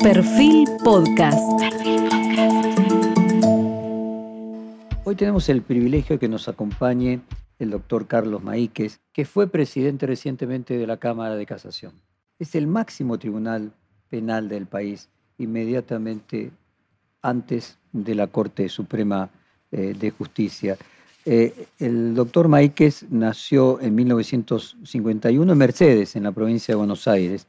[0.00, 1.38] Perfil Podcast.
[5.04, 7.20] Hoy tenemos el privilegio de que nos acompañe
[7.58, 11.92] el doctor Carlos Maíquez, que fue presidente recientemente de la Cámara de Casación.
[12.38, 13.72] Es el máximo tribunal
[14.10, 15.08] penal del país,
[15.38, 16.50] inmediatamente
[17.22, 19.30] antes de la Corte Suprema
[19.72, 20.76] eh, de Justicia.
[21.24, 27.46] Eh, el doctor Maíquez nació en 1951 en Mercedes, en la provincia de Buenos Aires.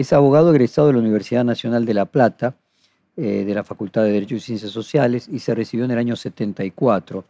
[0.00, 2.56] Es abogado egresado de la Universidad Nacional de La Plata,
[3.18, 6.16] eh, de la Facultad de Derecho y Ciencias Sociales, y se recibió en el año
[6.16, 7.22] 74.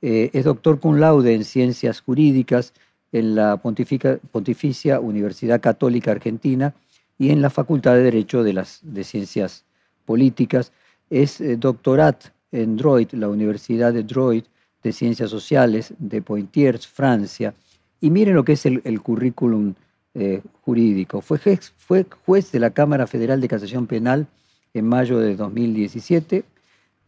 [0.00, 2.72] Eh, es doctor cum laude en Ciencias Jurídicas
[3.10, 6.72] en la Pontificia Universidad Católica Argentina
[7.18, 9.64] y en la Facultad de Derecho de, las, de Ciencias
[10.04, 10.70] Políticas.
[11.10, 14.46] Es doctorat en Droit, la Universidad de Droit,
[14.84, 17.54] de Ciencias Sociales de Poitiers, Francia.
[18.00, 19.74] Y miren lo que es el, currículum
[20.14, 21.20] eh, jurídico.
[21.20, 24.28] Fue juez, fue juez de la Cámara Federal de Casación Penal
[24.72, 26.44] en mayo de 2017,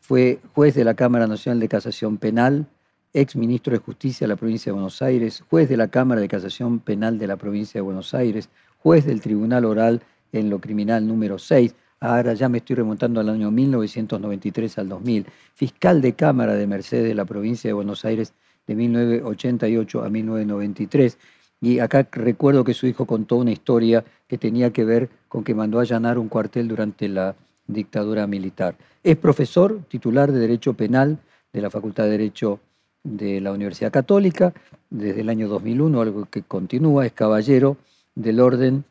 [0.00, 2.66] fue juez de la Cámara Nacional de Casación Penal,
[3.12, 6.28] ex ministro de Justicia de la provincia de Buenos Aires, juez de la Cámara de
[6.28, 10.02] Casación Penal de la provincia de Buenos Aires, juez del Tribunal Oral
[10.32, 15.26] en lo Criminal número 6, ahora ya me estoy remontando al año 1993 al 2000,
[15.54, 18.32] fiscal de Cámara de Mercedes de la provincia de Buenos Aires
[18.66, 21.18] de 1988 a 1993.
[21.60, 25.54] Y acá recuerdo que su hijo contó una historia que tenía que ver con que
[25.54, 27.34] mandó a allanar un cuartel durante la
[27.66, 28.76] dictadura militar.
[29.02, 31.18] Es profesor titular de Derecho Penal
[31.52, 32.60] de la Facultad de Derecho
[33.02, 34.52] de la Universidad Católica
[34.90, 37.76] desde el año 2001, algo que continúa, es caballero
[38.14, 38.84] del Orden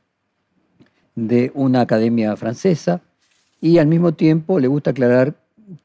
[1.16, 3.02] de una academia francesa
[3.62, 5.34] y al mismo tiempo le gusta aclarar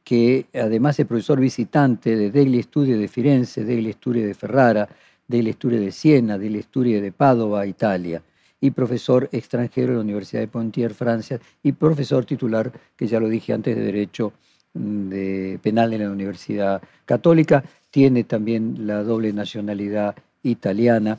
[0.05, 4.89] que además es profesor visitante de Degli Studi de Firenze, Degli Studi de Ferrara,
[5.31, 8.23] Degli Studi de Siena, Degli Studi de Padova, Italia,
[8.61, 13.29] y profesor extranjero de la Universidad de Pontier, Francia, y profesor titular, que ya lo
[13.29, 14.33] dije antes, de Derecho
[14.75, 17.65] mm, de Penal en la Universidad Católica.
[17.91, 21.19] Tiene también la doble nacionalidad italiana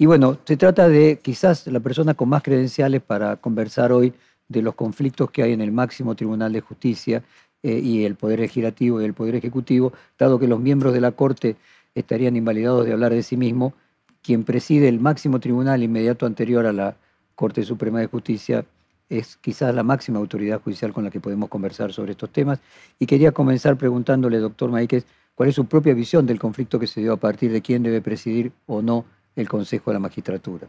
[0.00, 4.12] y bueno, se trata de quizás la persona con más credenciales para conversar hoy
[4.46, 7.24] de los conflictos que hay en el máximo Tribunal de Justicia
[7.64, 11.10] eh, y el Poder Legislativo y el Poder Ejecutivo, dado que los miembros de la
[11.10, 11.56] Corte
[11.98, 13.74] estarían invalidados de hablar de sí mismo,
[14.22, 16.96] quien preside el máximo tribunal inmediato anterior a la
[17.34, 18.64] Corte Suprema de Justicia
[19.08, 22.60] es quizás la máxima autoridad judicial con la que podemos conversar sobre estos temas.
[22.98, 27.00] Y quería comenzar preguntándole, doctor Maíquez, cuál es su propia visión del conflicto que se
[27.00, 29.04] dio a partir de quién debe presidir o no
[29.36, 30.68] el Consejo de la Magistratura.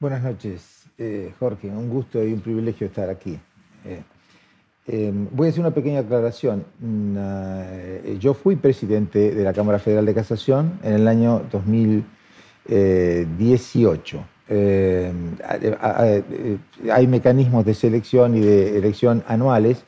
[0.00, 1.68] Buenas noches, eh, Jorge.
[1.68, 3.38] Un gusto y un privilegio estar aquí.
[3.84, 4.02] Eh,
[4.88, 6.64] eh, voy a hacer una pequeña aclaración.
[6.80, 7.16] Mm,
[8.18, 14.24] yo fui presidente de la Cámara Federal de Casación en el año 2018.
[16.90, 19.84] hay mecanismos de selección y de elección anuales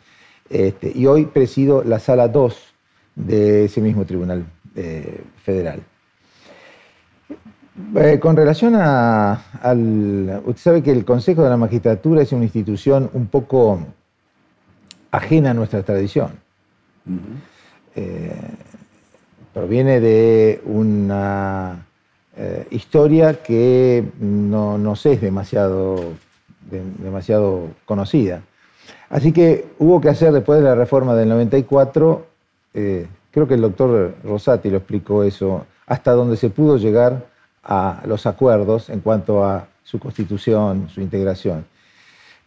[0.48, 2.56] este, y hoy presido la sala 2
[3.16, 4.46] de ese mismo tribunal
[5.42, 5.82] federal.
[7.96, 10.42] Eh, con relación a, al...
[10.44, 13.80] Usted sabe que el Consejo de la Magistratura es una institución un poco
[15.10, 16.30] ajena a nuestra tradición.
[17.96, 18.34] Eh,
[19.52, 21.86] proviene de una
[22.36, 26.14] eh, historia que no nos es demasiado,
[26.70, 28.42] demasiado conocida.
[29.08, 32.26] Así que hubo que hacer después de la reforma del 94,
[32.72, 37.26] creo que el doctor Rosati lo explicó eso, hasta donde se pudo llegar
[37.64, 41.64] a los acuerdos en cuanto a su constitución, su integración,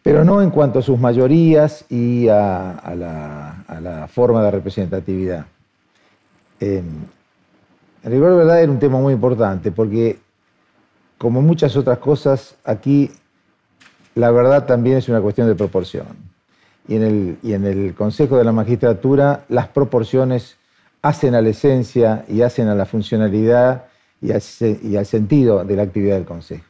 [0.04, 5.46] pero no en cuanto a sus mayorías y a, la, forma de representatividad.
[6.60, 7.08] en
[8.04, 10.20] rigor verdad era un tema muy importante porque,
[11.18, 13.10] como muchas otras cosas, aquí
[14.16, 16.06] la verdad también es una cuestión de proporción.
[16.88, 20.58] Y en el Consejo de la Magistratura las proporciones
[21.02, 23.86] hacen a la esencia y hacen a la funcionalidad
[24.22, 26.64] y al, sentido de la actividad del Consejo.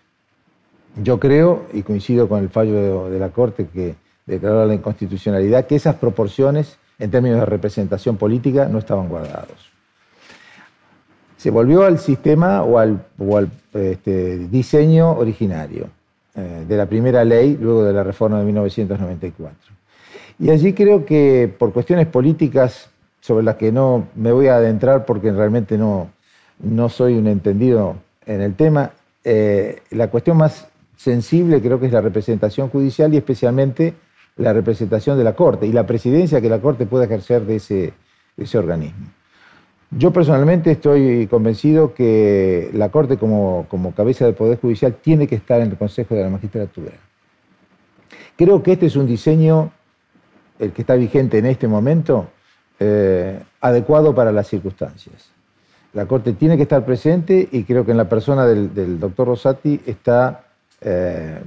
[1.02, 3.96] Yo creo, y coincido con el fallo de, la Corte que
[4.26, 9.72] declaró la inconstitucionalidad, que esas proporciones en términos de representación política no estaban guardados.
[11.38, 13.04] Se volvió al sistema o al,
[13.74, 15.90] este, diseño originario
[16.36, 19.58] eh, de la primera ley luego de la reforma de 1994.
[20.40, 22.90] Y allí creo que por cuestiones políticas
[23.20, 26.12] sobre las que no me voy a adentrar porque realmente no,
[26.60, 27.96] no soy un entendido
[28.26, 28.92] en el tema.
[29.24, 33.94] Eh, la cuestión más sensible creo que es la representación judicial y especialmente
[34.38, 38.58] la representación de la Corte y la presidencia que la Corte puede ejercer de ese,
[38.58, 39.08] organismo.
[39.92, 45.36] Yo personalmente estoy convencido que la Corte como, como cabeza del Poder Judicial tiene que
[45.36, 46.94] estar en el Consejo de la Magistratura.
[48.36, 49.72] Creo que este es un diseño,
[50.58, 52.28] el que está vigente en este momento,
[52.80, 55.30] eh, adecuado para las circunstancias.
[55.94, 59.80] La Corte tiene que estar presente y creo que en la persona del, doctor Rosati
[59.86, 60.46] está,
[60.84, 61.40] eh,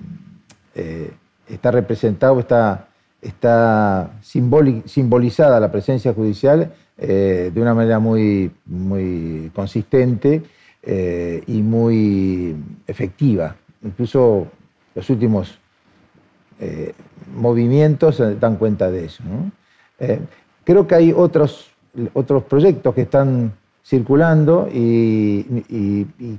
[0.75, 1.11] eh,
[1.49, 2.89] está representado, está,
[3.21, 10.43] está simbolizada la presencia judicial de una manera muy, muy consistente
[10.83, 12.57] y muy
[12.87, 13.55] efectiva.
[13.83, 14.47] Incluso
[14.95, 15.59] los últimos
[17.35, 19.23] movimientos dan cuenta de eso.
[20.65, 21.71] Creo que hay otros,
[22.15, 23.53] otros proyectos que están
[23.87, 25.45] circulando y,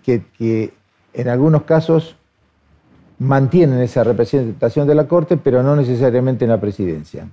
[0.03, 0.73] que,
[1.13, 2.16] en algunos casos
[3.19, 7.27] mantienen esa representación de la Corte, pero no necesariamente en la presidencia.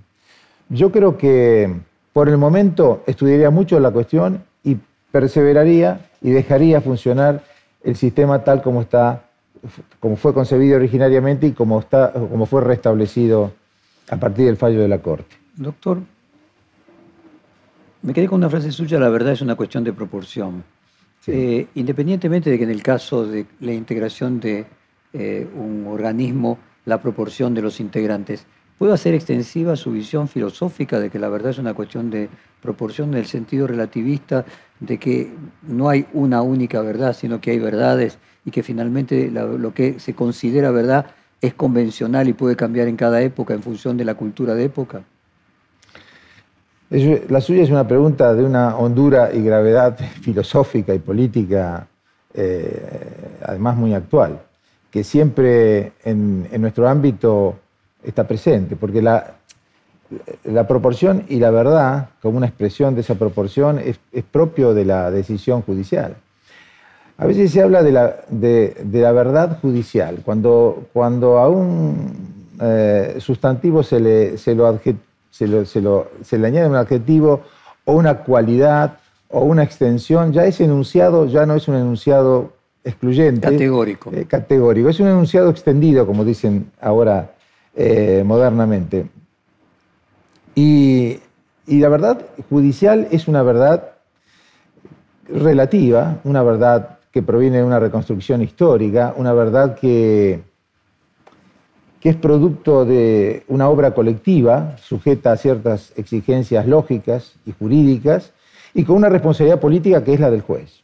[0.69, 1.75] Yo creo que
[2.13, 4.77] por el momento estudiaría mucho la cuestión y
[5.11, 7.45] perseveraría y dejaría funcionar
[7.83, 9.25] el sistema tal como está,
[10.01, 13.53] como fue concebido originariamente y como, está, como fue restablecido
[14.09, 15.37] a partir del fallo de la Corte.
[15.57, 15.99] Doctor,
[18.03, 20.65] me quedé con una frase suya, la verdad es una cuestión de proporción.
[21.27, 24.67] Eh, independientemente de que en el caso de la integración de
[25.15, 28.47] eh, un organismo, la proporción de los integrantes,
[28.79, 32.29] ¿puedo hacer extensiva su visión filosófica de que la verdad es una cuestión de
[32.61, 34.45] proporción en el sentido relativista,
[34.81, 35.33] de que
[35.63, 40.15] no hay una única verdad, sino que hay verdades y que finalmente lo que se
[40.15, 41.07] considera verdad
[41.41, 45.05] es convencional y puede cambiar en cada época en función de la cultura de época?
[47.29, 51.87] La suya es una pregunta de una hondura y gravedad filosófica y política,
[52.33, 54.41] eh, además muy actual,
[54.95, 57.57] que siempre en, nuestro ámbito
[58.05, 59.35] está presente, porque la,
[60.45, 63.99] la, proporción y la verdad, como una expresión de esa proporción, es,
[64.31, 66.15] propio de la decisión judicial.
[67.19, 73.17] A veces se habla de la, de, la verdad judicial, cuando, cuando a un eh,
[73.19, 74.79] sustantivo se, le, se lo
[75.33, 77.43] se, le añade un adjetivo
[77.85, 78.99] o una cualidad
[79.29, 82.53] o una extensión, ya ese enunciado ya no es un enunciado
[82.85, 83.41] excluyente.
[83.41, 84.11] Categórico.
[84.13, 84.89] Eh, categórico.
[84.89, 87.33] Es un enunciado extendido, como dicen ahora
[87.75, 89.07] eh, modernamente.
[90.55, 91.19] Y,
[91.67, 93.95] y la verdad judicial es una verdad
[95.29, 100.43] relativa, una verdad que proviene de una reconstrucción histórica, una verdad que
[102.05, 108.35] que es producto de una obra colectiva, sujeta a ciertas exigencias lógicas y jurídicas,
[108.75, 110.83] y con una responsabilidad política que es la del juez.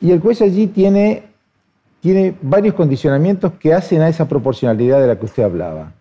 [0.00, 1.24] Y el juez allí tiene,
[2.00, 5.92] tiene varios condicionamientos que hacen a esa proporcionalidad de la que usted hablaba.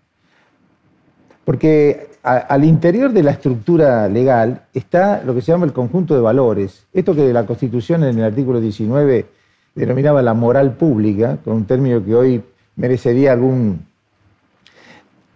[1.46, 6.22] Porque al interior de la estructura legal está lo que se llama el conjunto de
[6.22, 6.86] valores.
[6.94, 9.26] Esto que la Constitución en el artículo 19
[9.76, 12.44] denominaba la moral pública, con un término que hoy
[12.76, 13.86] merecería algún,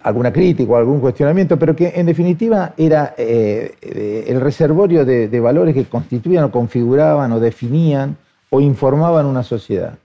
[0.01, 5.39] alguna crítica o algún cuestionamiento, pero que en definitiva era eh, eh, el reservorio de,
[5.39, 8.15] valores que constituían o configuraban o definían
[8.50, 9.98] o informaban una sociedad.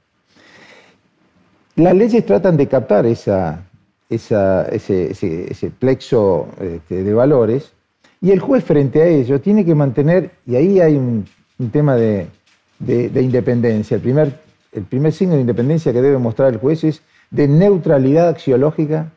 [1.76, 3.32] Las leyes tratan de captar ese,
[5.78, 7.72] plexo este, de valores
[8.20, 11.26] y el juez frente a ello tiene que mantener, y ahí hay un,
[11.72, 12.28] tema de,
[12.80, 19.10] independencia, el primer signo de independencia que debe mostrar el juez es de neutralidad axiológica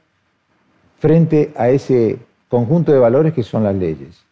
[0.99, 2.17] frente a ese
[2.49, 4.24] conjunto de valores que son las leyes.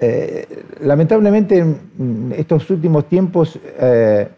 [0.00, 4.28] Eh, lamentablemente en estos últimos tiempos eh,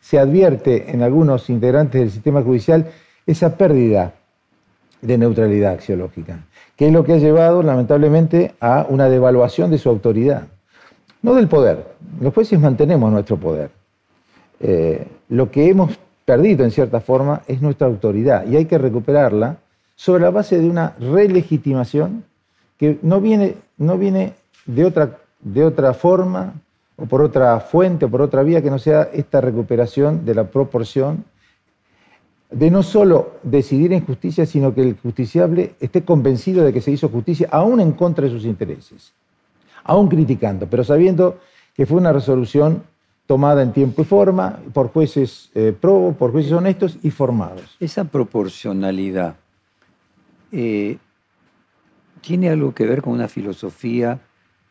[0.00, 2.90] se advierte en algunos integrantes del sistema judicial
[3.26, 4.12] esa pérdida
[5.00, 6.40] de neutralidad axiológica,
[6.76, 10.48] que es lo que ha llevado lamentablemente a una devaluación de su autoridad.
[11.22, 11.86] No del poder,
[12.20, 13.70] los jueces mantenemos nuestro poder.
[14.60, 19.58] Eh, lo que hemos perdido en cierta forma es nuestra autoridad y hay que recuperarla
[19.94, 22.24] sobre la base de una relegitimación
[22.78, 24.34] que no viene, no viene
[24.66, 26.54] de, otra, de otra forma
[26.96, 30.44] o por otra fuente o por otra vía que no sea esta recuperación de la
[30.44, 31.24] proporción
[32.50, 36.92] de no solo decidir en justicia, sino que el justiciable esté convencido de que se
[36.92, 39.12] hizo justicia aún en contra de sus intereses,
[39.82, 41.40] aún criticando, pero sabiendo
[41.74, 42.84] que fue una resolución
[43.26, 47.76] tomada en tiempo y forma por jueces eh, probos, por jueces honestos y formados.
[47.80, 49.36] Esa proporcionalidad
[50.52, 50.98] eh,
[52.20, 54.20] tiene algo que ver con una filosofía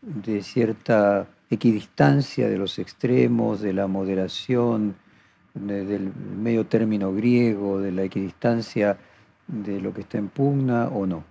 [0.03, 4.95] de cierta equidistancia de los extremos, de la moderación,
[5.53, 8.97] del medio término griego, de la equidistancia
[9.47, 11.23] de lo que está en pugna o no?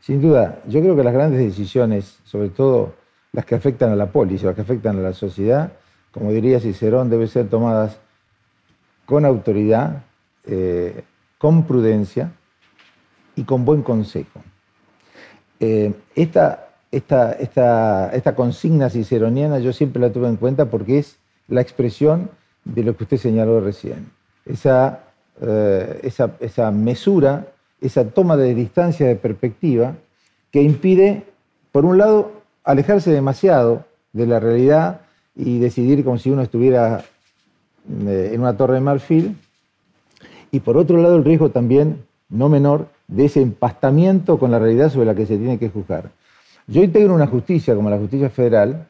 [0.00, 2.94] Sin duda, yo creo que las grandes decisiones, sobre todo
[3.32, 5.72] las que afectan a la polis, las que afectan a la sociedad,
[6.12, 7.98] como diría Cicerón, deben ser tomadas
[9.04, 10.04] con autoridad,
[10.44, 11.02] eh,
[11.38, 12.32] con prudencia
[13.34, 14.42] y con buen consejo.
[15.58, 21.60] Eh, esta, esta, esta, consigna ciceroniana yo siempre la tuve en cuenta porque es la
[21.60, 22.30] expresión
[22.64, 24.10] de lo que usted señaló recién.
[24.44, 25.00] Esa,
[25.40, 27.46] eh, esa, esa mesura,
[27.80, 29.94] esa toma de distancia de perspectiva
[30.50, 31.24] que impide,
[31.72, 32.32] por un lado,
[32.64, 35.00] alejarse demasiado de la realidad
[35.34, 37.04] y decidir como si uno estuviera
[38.06, 39.36] eh, en una torre de marfil,
[40.50, 44.90] y por otro lado el riesgo también, no menor, de ese empastamiento con la realidad
[44.90, 46.10] sobre la que se tiene que juzgar.
[46.66, 48.88] Yo integro una justicia como la justicia federal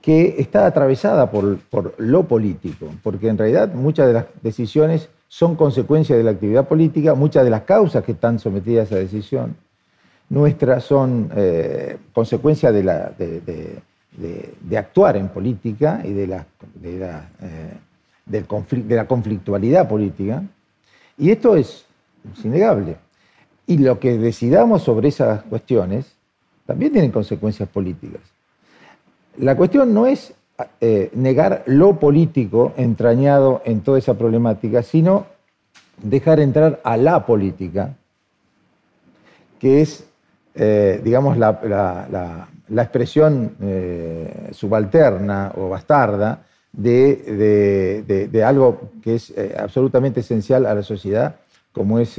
[0.00, 1.58] que está atravesada por,
[1.98, 7.14] lo político, porque en realidad muchas de las decisiones son consecuencia de la actividad política,
[7.14, 9.56] muchas de las causas que están sometidas a decisión
[10.28, 13.82] nuestras son eh, consecuencia de,
[14.76, 16.46] actuar en política y de la,
[18.28, 18.44] eh,
[19.06, 20.42] conflictualidad política.
[21.16, 21.86] Y esto es
[22.32, 22.96] es innegable.
[23.66, 26.15] Y lo que decidamos sobre esas cuestiones
[26.66, 28.20] también tienen consecuencias políticas.
[29.38, 30.34] La cuestión no es
[30.80, 35.26] eh, negar lo político entrañado en toda esa problemática, sino
[36.02, 37.94] dejar entrar a la política,
[39.60, 40.06] que es,
[40.54, 46.42] eh, digamos, la, expresión eh, subalterna o bastarda
[46.72, 51.36] de, algo que es absolutamente esencial a la sociedad
[51.72, 52.18] como es,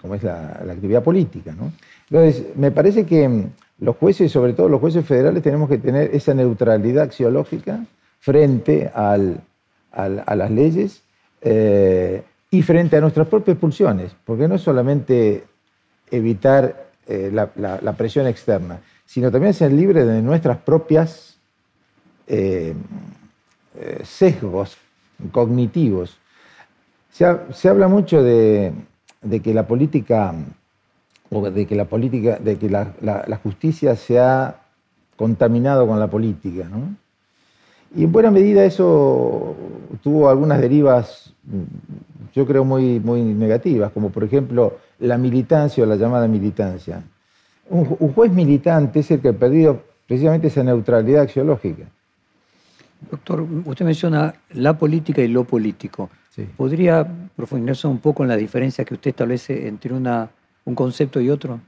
[0.00, 1.54] como es la, actividad política.
[2.10, 3.50] Entonces, me parece que mm,
[3.80, 7.84] los jueces, sobre todo los jueces federales, tenemos que tener esa neutralidad axiológica
[8.18, 9.16] frente a
[9.96, 11.02] las leyes
[11.40, 15.44] eh, y frente a nuestras propias pulsiones, porque no es solamente
[16.10, 21.38] evitar eh, la, presión externa, sino también ser libres de nuestras propias
[24.04, 24.76] sesgos
[25.32, 26.20] cognitivos.
[27.10, 28.72] Se, habla mucho de,
[29.42, 30.34] que la política,
[31.30, 34.62] o de que la política, de que la, justicia se ha
[35.16, 36.96] contaminado con la política, ¿no?
[37.94, 39.56] Y en buena medida eso
[40.02, 41.32] tuvo algunas derivas,
[42.34, 47.02] yo creo, muy, muy negativas, como por ejemplo la militancia o la llamada militancia.
[47.68, 51.84] Un, juez militante es el que ha perdido precisamente esa neutralidad axiológica.
[53.10, 56.10] Doctor, usted menciona la política y lo político.
[56.56, 57.06] ¿Podría
[57.36, 60.30] profundizarse un poco en la diferencia que usted establece entre una,
[60.64, 61.60] un concepto y otro?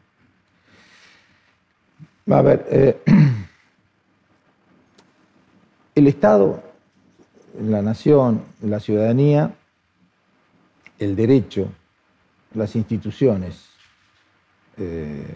[2.30, 3.02] A ver, eh,
[5.94, 6.62] el Estado,
[7.60, 9.54] la nación, la ciudadanía,
[10.98, 11.72] el derecho,
[12.54, 13.68] las instituciones,
[14.76, 15.26] eh,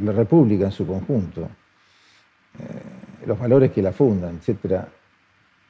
[0.00, 1.48] la República en su conjunto,
[2.58, 4.88] eh, los valores que la fundan, etcétera,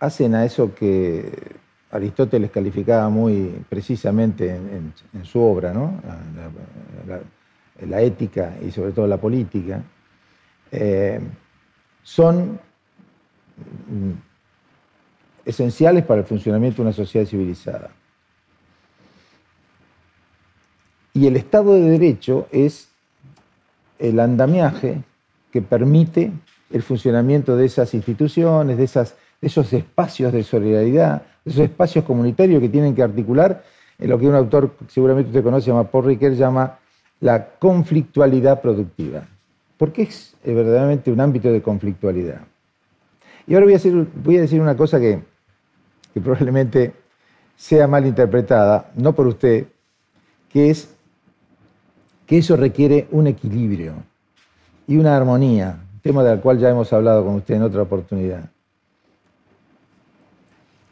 [0.00, 1.56] hacen a eso que
[1.94, 4.92] Aristóteles calificaba muy precisamente en,
[5.24, 6.00] su obra, ¿no?
[7.86, 9.80] la, ética y sobre todo la política,
[10.72, 11.20] eh,
[12.02, 12.58] son
[13.88, 14.10] mm,
[15.44, 17.90] esenciales para el funcionamiento de una sociedad civilizada.
[21.12, 22.88] Y el Estado de Derecho es
[24.00, 25.04] el andamiaje
[25.52, 26.32] que permite
[26.70, 32.94] el funcionamiento de esas instituciones, de, esos espacios de solidaridad, esos espacios comunitarios que tienen
[32.94, 33.62] que articular
[33.98, 36.78] en lo que un autor, seguramente usted conoce, llama Paul llama
[37.20, 39.22] la conflictualidad productiva.
[39.76, 42.40] Porque es verdaderamente un ámbito de conflictualidad.
[43.46, 45.20] Y ahora voy a, decir, voy a decir una cosa que,
[46.12, 46.92] que probablemente
[47.56, 49.66] sea mal interpretada, no por usted,
[50.48, 50.94] que es
[52.26, 53.94] que eso requiere un equilibrio
[54.86, 58.50] y una armonía, tema del cual ya hemos hablado con usted en otra oportunidad.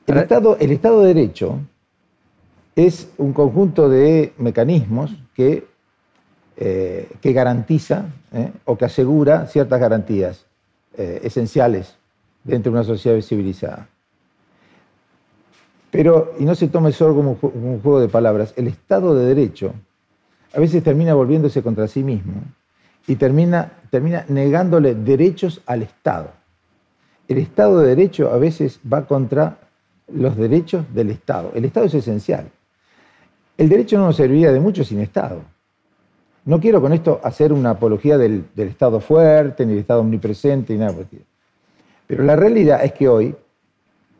[0.06, 1.59] El Estado, el Estado de Derecho
[2.75, 5.66] es un conjunto de mecanismos que,
[6.56, 10.47] eh, que garantiza eh, o que asegura ciertas garantías
[10.97, 11.97] eh, esenciales
[12.44, 13.88] dentro de una sociedad civilizada.
[15.90, 19.75] Pero, y no se tome solo como un juego de palabras, el Estado de Derecho
[20.54, 22.42] a veces termina volviéndose contra sí mismo
[23.06, 26.30] y termina, termina negándole derechos al Estado.
[27.28, 29.59] El Estado de Derecho a veces va contra
[30.14, 31.52] los derechos del Estado.
[31.54, 32.50] El Estado es esencial.
[33.57, 35.42] El derecho no nos serviría de mucho sin Estado.
[36.45, 40.81] No quiero con esto hacer una apología del, Estado fuerte, ni del Estado omnipresente, ni
[40.81, 41.25] nada por el.
[42.07, 43.35] Pero la realidad es que hoy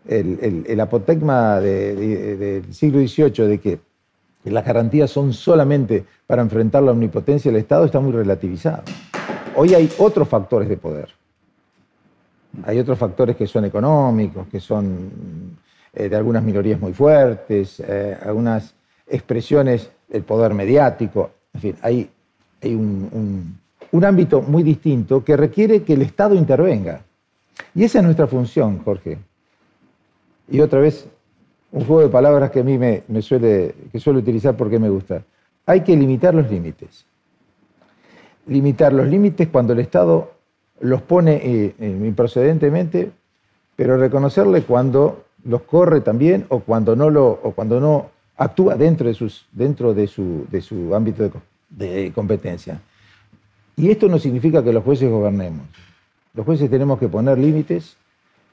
[0.07, 3.81] el, apotegma del siglo XVIII de que
[4.45, 8.83] las garantías son solamente para enfrentar la omnipotencia del Estado está muy relativizado.
[9.57, 11.09] Hoy hay otros factores de poder.
[12.65, 15.59] Hay otros factores que son económicos, que son
[15.93, 18.75] eh, de algunas minorías muy fuertes, eh, algunas
[19.07, 22.11] expresiones, el poder mediático, en fin, hay,
[22.63, 23.59] hay un,
[23.93, 27.03] un ámbito muy distinto que requiere que el Estado intervenga.
[27.75, 29.19] Y esa es nuestra función, Jorge.
[30.49, 31.07] Y otra vez,
[31.73, 35.23] un juego de palabras que a mí me, suele, que suelo utilizar porque me gusta.
[35.67, 37.05] Hay que limitar los límites.
[38.47, 40.33] Limitar los límites cuando el Estado
[40.81, 43.13] los pone eh, improcedentemente,
[43.77, 49.07] pero reconocerle cuando los corre también o cuando no, lo, o cuando no actúa dentro
[49.07, 51.31] de, sus, dentro de, su, de su ámbito
[51.71, 52.81] de competencia.
[53.77, 55.67] Y esto no significa que los jueces gobernemos.
[56.35, 57.97] Los jueces tenemos que poner límites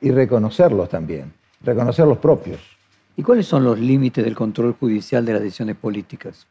[0.01, 2.60] y reconocerlos también, reconocer los propios.
[3.15, 6.48] ¿Y cuáles son los límites del control judicial de las decisiones políticas?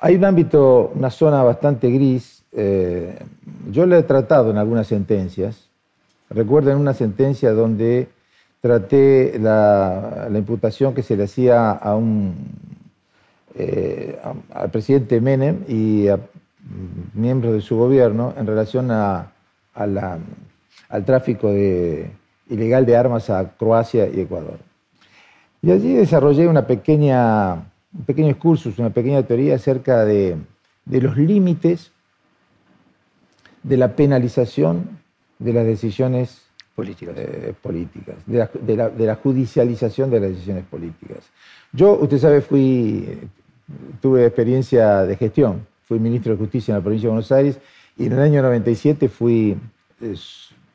[0.00, 2.42] Hay un ámbito, una zona bastante gris.
[2.50, 3.16] Eh,
[3.70, 5.68] yo lo he tratado en algunas sentencias.
[6.34, 8.08] Recuerdo en una sentencia donde
[8.60, 12.34] traté la imputación que se le hacía a un
[13.54, 14.18] eh,
[14.54, 16.18] al presidente Menem y a
[17.12, 19.30] miembros de su gobierno en relación al
[21.04, 24.58] tráfico ilegal de armas a Croacia y Ecuador.
[25.60, 27.54] Y allí desarrollé una pequeña,
[27.92, 30.38] un pequeño curso, una pequeña teoría acerca de,
[30.86, 31.92] los límites
[33.62, 35.01] de la penalización
[35.42, 36.42] de las decisiones
[36.74, 41.18] políticas, eh, políticas de, la, de, la, judicialización de las decisiones políticas.
[41.72, 43.18] Yo, usted sabe, fui
[44.00, 45.66] tuve experiencia de gestión.
[45.84, 47.58] Fui ministro de Justicia en la provincia de Buenos Aires
[47.96, 49.56] y en el año 97 fui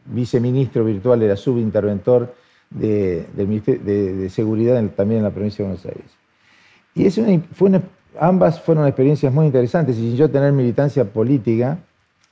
[0.05, 2.33] viceministro virtual, era subinterventor
[2.69, 6.11] de, de, Seguridad también en la provincia de Buenos Aires.
[6.93, 7.19] Y es
[7.53, 7.81] fue
[8.19, 11.77] ambas fueron experiencias muy interesantes y sin yo tener militancia política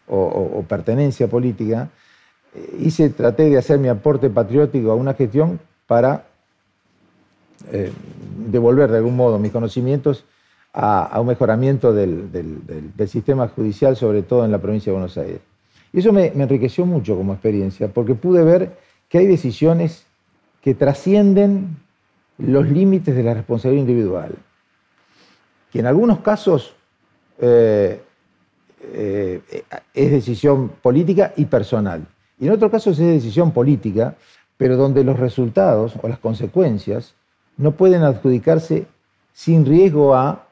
[0.08, 1.90] o, pertenencia política, eh,
[2.80, 6.26] hice, traté de hacer mi aporte patriótico a una gestión para
[7.72, 7.92] eh,
[8.50, 10.26] devolver de algún modo mis conocimientos
[10.74, 12.30] a, un mejoramiento del,
[13.08, 15.40] sistema judicial, sobre todo en la provincia de Buenos Aires.
[15.94, 18.78] Y eso me, enriqueció mucho como experiencia, porque pude ver
[19.08, 20.06] que hay decisiones
[20.62, 21.78] que trascienden
[22.38, 24.36] los límites de la responsabilidad individual,
[25.72, 26.76] que en algunos casos
[27.40, 28.02] eh,
[28.82, 29.42] eh,
[29.94, 32.06] es decisión política y personal,
[32.40, 34.16] y en otros casos es decisión política,
[34.58, 37.14] pero donde los resultados o las consecuencias
[37.58, 38.86] no pueden adjudicarse
[39.34, 40.48] sin riesgo a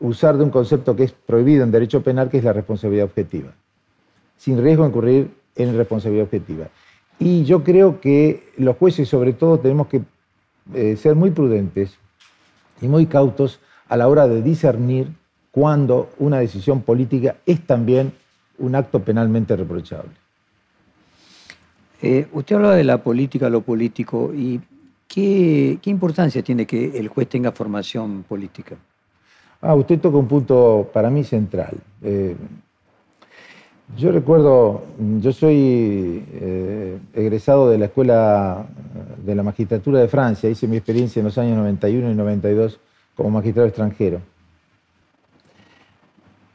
[0.00, 3.52] usar de un concepto que es prohibido en derecho penal, que es la responsabilidad objetiva,
[4.36, 6.68] sin riesgo de incurrir en responsabilidad objetiva.
[7.18, 10.02] Y yo creo que los jueces, sobre todo, tenemos que
[10.74, 11.98] eh, ser muy prudentes
[12.80, 15.08] y muy cautos a la hora de discernir
[15.50, 18.12] cuando una decisión política es también
[18.58, 20.10] un acto penalmente reprochable.
[22.00, 24.60] Eh, usted hablaba de la política, lo político, y
[25.08, 28.76] ¿qué importancia tiene que el juez tenga formación política?
[29.60, 31.76] Ah, usted toca un punto para mí central.
[32.02, 32.36] Eh,
[33.96, 34.82] yo recuerdo,
[35.20, 38.66] yo soy eh, egresado de la Escuela
[39.24, 42.78] de la Magistratura de Francia, hice mi experiencia en los años 91 y 92
[43.16, 44.20] como magistrado extranjero.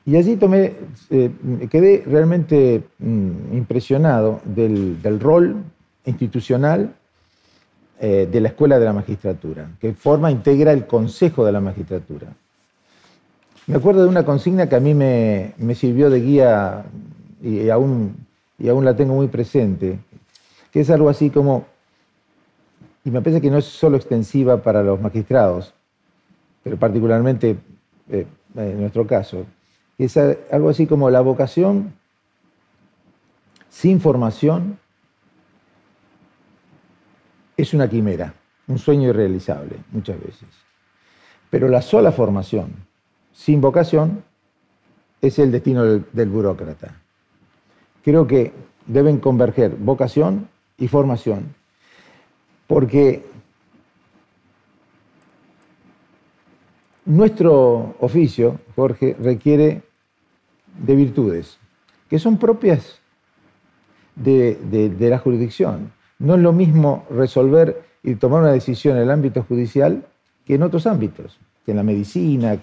[0.05, 0.73] Y allí tomé,
[1.09, 1.31] eh,
[1.69, 5.63] quedé realmente mm, impresionado del, rol
[6.05, 6.93] institucional
[8.01, 12.35] de la Escuela de la Magistratura, que forma, integra el Consejo de la Magistratura.
[13.65, 16.83] Me acuerdo de una consigna que a mí me, sirvió de guía
[17.41, 18.17] y aún,
[18.59, 19.99] y aún la tengo muy presente,
[20.69, 21.65] que es algo así como,
[23.05, 25.73] y me parece que no es solo extensiva para los magistrados,
[26.61, 27.55] pero particularmente
[28.09, 28.25] eh,
[28.57, 29.45] en nuestro caso,
[29.97, 31.93] es algo así como la vocación
[33.69, 34.77] sin formación
[37.57, 38.33] es una quimera,
[38.67, 40.47] un sueño irrealizable muchas veces.
[41.49, 42.73] Pero la sola formación
[43.31, 44.23] sin vocación
[45.21, 46.95] es el destino del, burócrata.
[48.03, 48.53] Creo que
[48.85, 51.55] deben converger vocación y formación,
[52.67, 53.25] porque
[57.05, 59.83] nuestro oficio, Jorge, requiere
[60.79, 61.59] de virtudes
[62.13, 62.99] que son propias
[64.15, 65.91] de, la jurisdicción.
[66.19, 70.05] No es lo mismo resolver y tomar una decisión en el ámbito judicial
[70.45, 72.59] que en otros ámbitos, que en la medicina,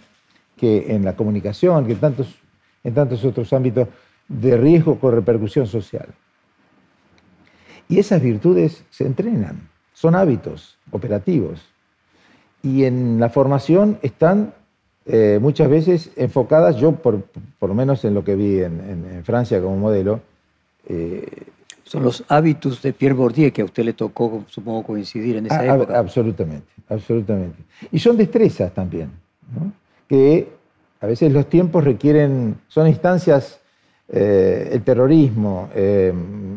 [0.56, 1.98] que en la comunicación, que
[2.84, 3.88] en tantos otros ámbitos
[4.28, 6.06] de riesgo con repercusión social.
[7.88, 11.69] Y esas virtudes se entrenan, son hábitos operativos.
[12.62, 14.52] Y en la formación están
[15.06, 17.22] eh, muchas veces enfocadas, yo por,
[17.60, 20.20] lo menos en lo que vi en, Francia como modelo,
[20.88, 21.26] eh,
[21.84, 25.60] Son los hábitos de Pierre Bourdieu que a usted le tocó, supongo, coincidir en esa
[25.60, 25.98] Ah, época.
[25.98, 27.58] Absolutamente, absolutamente.
[27.90, 29.10] Y son destrezas también,
[29.54, 29.72] ¿no?
[30.08, 30.48] que
[31.00, 33.58] a veces los tiempos requieren, son instancias,
[34.08, 36.12] eh, el terrorismo, eh,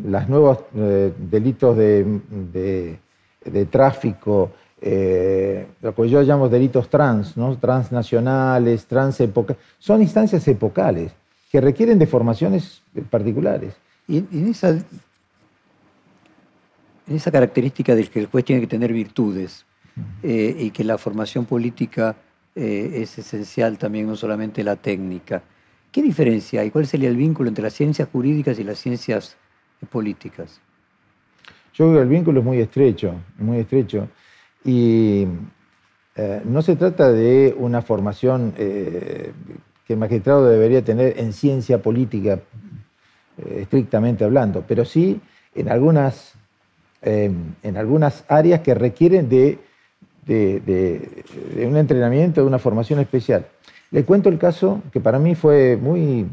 [0.06, 2.04] los nuevos eh, delitos de,
[2.52, 3.00] de-
[3.46, 4.52] de tráfico,
[4.86, 7.58] eh, lo que yo llamo delitos trans, ¿no?
[7.58, 11.14] transnacionales, transepocales, son instancias epocales
[11.50, 13.76] que requieren de formaciones particulares.
[14.10, 14.84] Y en, en esa, en
[17.08, 19.66] esa característica de que el juez tiene que tener virtudes
[20.22, 22.18] eh, y que la formación política
[22.54, 25.42] eh, es esencial también, no solamente la técnica,
[25.94, 26.72] ¿qué diferencia hay?
[26.72, 29.38] ¿Cuál sería el vínculo entre las ciencias jurídicas y las ciencias
[29.90, 30.60] políticas?
[31.74, 34.10] Yo creo que el vínculo es muy estrecho, muy estrecho.
[34.66, 35.28] Y
[36.16, 39.32] eh, no se trata de una formación eh,
[39.86, 42.40] que el magistrado debería tener en ciencia política,
[43.38, 45.20] eh, estrictamente hablando, pero sí
[45.56, 46.34] en algunas,
[47.02, 47.32] eh,
[47.64, 49.60] en algunas áreas que requieren de,
[50.26, 51.24] de-
[51.68, 53.46] un entrenamiento, de una formación especial.
[53.92, 56.26] Le cuento el caso que para mí fue muy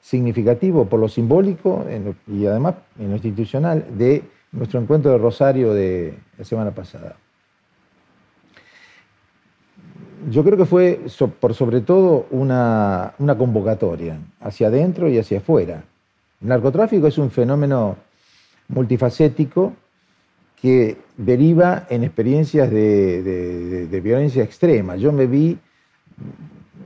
[0.00, 1.84] significativo por lo simbólico
[2.26, 7.16] y además en lo institucional de nuestro encuentro de Rosario de la semana pasada.
[10.30, 11.00] Yo creo que fue
[11.40, 15.84] por sobre todo una, convocatoria hacia adentro y hacia afuera.
[16.40, 17.96] El narcotráfico es un fenómeno
[18.68, 19.72] multifacético
[20.60, 24.96] que deriva en experiencias de, violencia extrema.
[24.96, 25.58] Yo me vi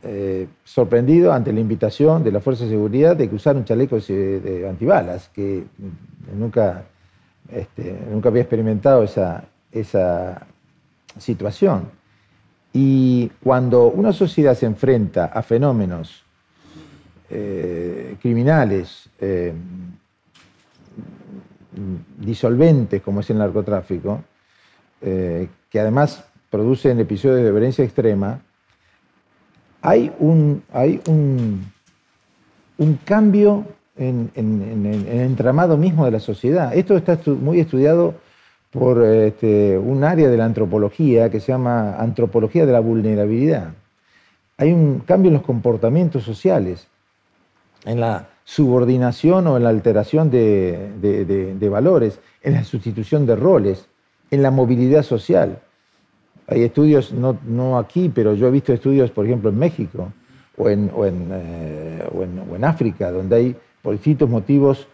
[0.03, 4.41] eh, sorprendido ante la invitación de la Fuerza de Seguridad de que usaron chalecos eh,
[4.41, 5.65] de antibalas, que
[6.39, 6.85] nunca,
[7.51, 10.47] este, nunca había experimentado esa, esa
[11.19, 11.96] situación.
[12.79, 16.23] Y cuando una sociedad se enfrenta a fenómenos
[17.31, 19.55] eh, criminales, eh,
[22.19, 24.23] disolventes como es el narcotráfico,
[25.01, 28.43] eh, que además producen episodios de violencia extrema,
[29.81, 31.73] hay un, hay un,
[32.77, 33.65] un cambio
[33.97, 36.77] en, el entramado mismo de la sociedad.
[36.77, 38.17] Esto está muy estudiado
[38.79, 43.73] por este, un área de la antropología que se llama antropología de la vulnerabilidad.
[44.59, 46.87] Hay un cambio en los comportamientos sociales,
[47.85, 53.87] en la subordinación o en la alteración de, de- valores, en la sustitución de roles,
[54.31, 55.59] en la movilidad social.
[56.47, 60.13] Hay estudios, no, no aquí, pero yo he visto estudios, por ejemplo, en México
[60.57, 64.87] o en, o en, eh, o en África, donde hay, por distintos motivos,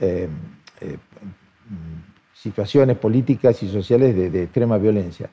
[0.00, 0.28] eh,
[0.80, 0.96] eh,
[2.40, 5.28] situaciones políticas y sociales de, extrema violencia.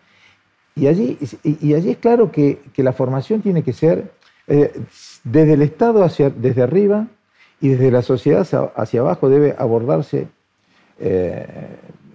[0.75, 4.11] Y allí, y, allí es claro que, que la formación tiene que ser
[4.47, 4.73] eh,
[5.23, 7.07] desde el Estado hacia, desde arriba
[7.61, 10.27] y desde la sociedad hacia, abajo debe abordarse
[10.99, 11.47] eh,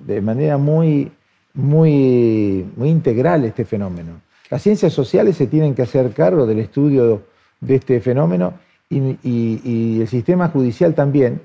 [0.06, 1.10] de manera muy,
[1.54, 4.20] muy, muy integral este fenómeno.
[4.50, 7.22] Las ciencias sociales se tienen que hacer cargo del estudio
[7.60, 8.54] de este fenómeno
[8.88, 11.40] y el sistema judicial también,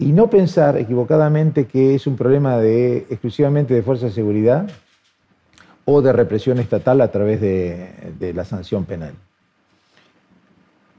[0.00, 4.68] y no pensar equivocadamente que es un problema de, exclusivamente de fuerza de seguridad
[5.84, 9.12] o de represión estatal a través de, de la sanción penal.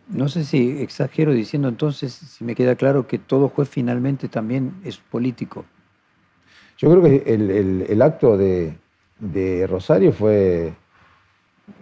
[0.07, 4.73] No sé si exagero diciendo entonces, si me queda claro que todo juez finalmente también
[4.83, 5.65] es político.
[6.77, 8.75] Yo creo que el, el- el acto de,
[9.19, 10.73] de Rosario fue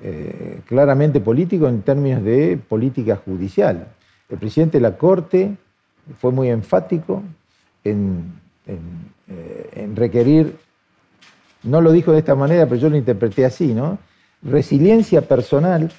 [0.03, 3.87] eh, claramente político en términos de política judicial.
[4.29, 5.57] El presidente de la Corte
[6.17, 7.23] fue muy enfático
[7.83, 8.33] en,
[8.65, 8.79] en,
[9.27, 10.57] eh, en requerir,
[11.63, 13.97] no lo dijo de esta manera, pero yo lo interpreté así, ¿no?
[14.41, 15.91] Resiliencia personal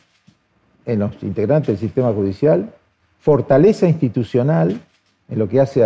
[0.86, 2.72] en los integrantes del sistema judicial,
[3.20, 4.80] fortaleza institucional
[5.28, 5.84] en lo que hace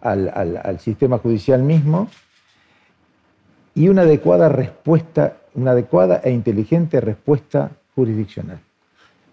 [0.00, 0.28] al-
[0.62, 2.08] al sistema judicial mismo
[3.74, 8.58] y una adecuada respuesta, una adecuada e inteligente respuesta jurisdiccional.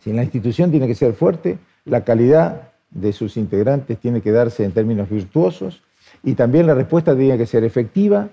[0.03, 4.63] Si la institución tiene que ser fuerte, la calidad de sus integrantes tiene que darse
[4.65, 5.81] en términos virtuosos
[6.23, 8.27] y también la respuesta tiene que ser efectiva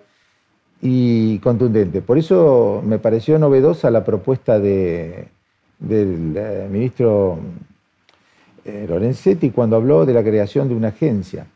[0.83, 2.03] y contundente.
[2.03, 5.29] Por eso me pareció novedosa la propuesta de-
[5.79, 7.39] del eh, ministro
[8.65, 11.47] eh, Lorenzetti cuando habló de la creación de una agencia,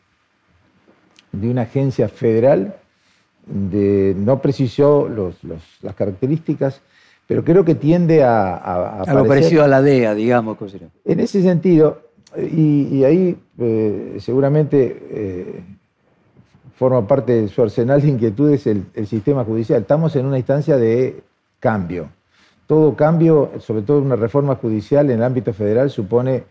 [1.33, 2.77] de una agencia federal,
[3.47, 6.81] de, no precisó los- los- las características,
[7.27, 8.55] pero creo que tiende a...
[8.57, 10.57] A, A lo parecer- parecido a la DEA, digamos.
[11.05, 12.01] en ese sentido,
[12.37, 15.63] y, ahí eh, seguramente eh,
[16.75, 19.83] forma parte de su arsenal de inquietudes el, sistema judicial.
[19.83, 21.23] Estamos en una instancia de
[21.61, 22.09] cambio.
[22.67, 26.45] Todo cambio, sobre todo una reforma judicial en el ámbito federal, supone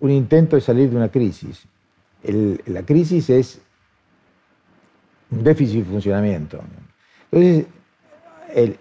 [0.00, 1.66] un intento de salir de una crisis.
[2.66, 3.60] La crisis es
[5.30, 6.60] un déficit de funcionamiento.
[7.30, 7.66] Entonces,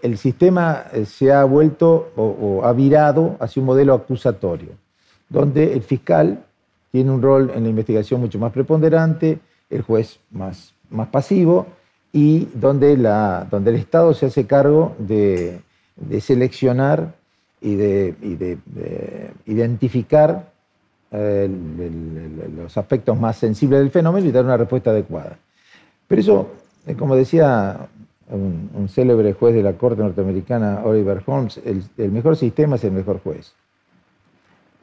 [0.02, 4.70] el, sistema eh, se ha vuelto o, ha virado hacia un modelo acusatorio,
[5.30, 6.44] donde el fiscal
[6.92, 11.68] tiene un rol en la investigación mucho más preponderante, el juez más, más pasivo,
[12.14, 15.60] y donde, la, donde el Estado se hace cargo de,
[16.22, 17.14] seleccionar
[17.60, 18.58] y de,
[19.46, 20.50] identificar
[21.12, 21.50] eh,
[22.56, 25.38] los aspectos más sensibles del fenómeno y dar una respuesta adecuada.
[26.08, 26.50] Pero eso,
[26.88, 27.88] eh, como decía
[28.30, 33.20] un, célebre juez de la Corte norteamericana, Oliver Holmes, el, mejor sistema es el mejor
[33.20, 33.54] juez.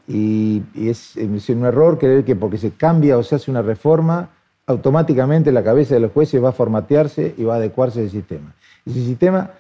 [0.09, 4.31] Y, es, un error creer que porque se cambia o se hace una reforma,
[4.67, 8.55] automáticamente la cabeza de los jueces va a formatearse y va a adecuarse al sistema.
[8.85, 9.51] Ese sistema,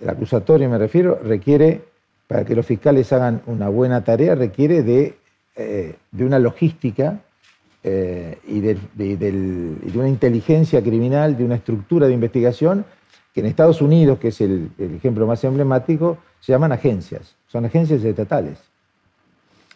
[0.00, 1.84] el acusatorio me refiero, requiere,
[2.26, 5.18] para que los fiscales hagan una buena tarea, requiere de,
[5.56, 7.20] eh, de una logística
[7.82, 8.78] eh, y, de,
[9.94, 12.84] una inteligencia criminal, de una estructura de investigación
[13.32, 18.04] que en Estados Unidos, que es el, ejemplo más emblemático, se llaman agencias, son agencias
[18.04, 18.58] estatales.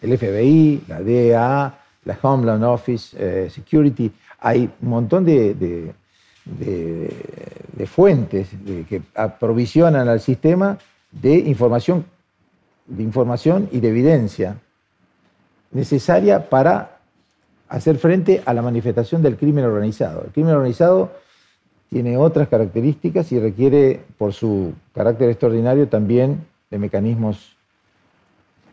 [0.04, 5.94] El FBI, la DEA, la Homeland Office, eh, Security, hay un montón de,
[7.86, 8.48] fuentes
[8.88, 10.76] que aprovisionan al sistema
[11.10, 12.04] de información,
[12.86, 14.58] de información y de evidencia
[15.70, 16.98] necesaria para
[17.70, 20.24] hacer frente a la manifestación del crimen organizado.
[20.26, 21.12] El crimen organizado
[21.88, 27.56] tiene otras características y requiere, por su carácter extraordinario, también de mecanismos.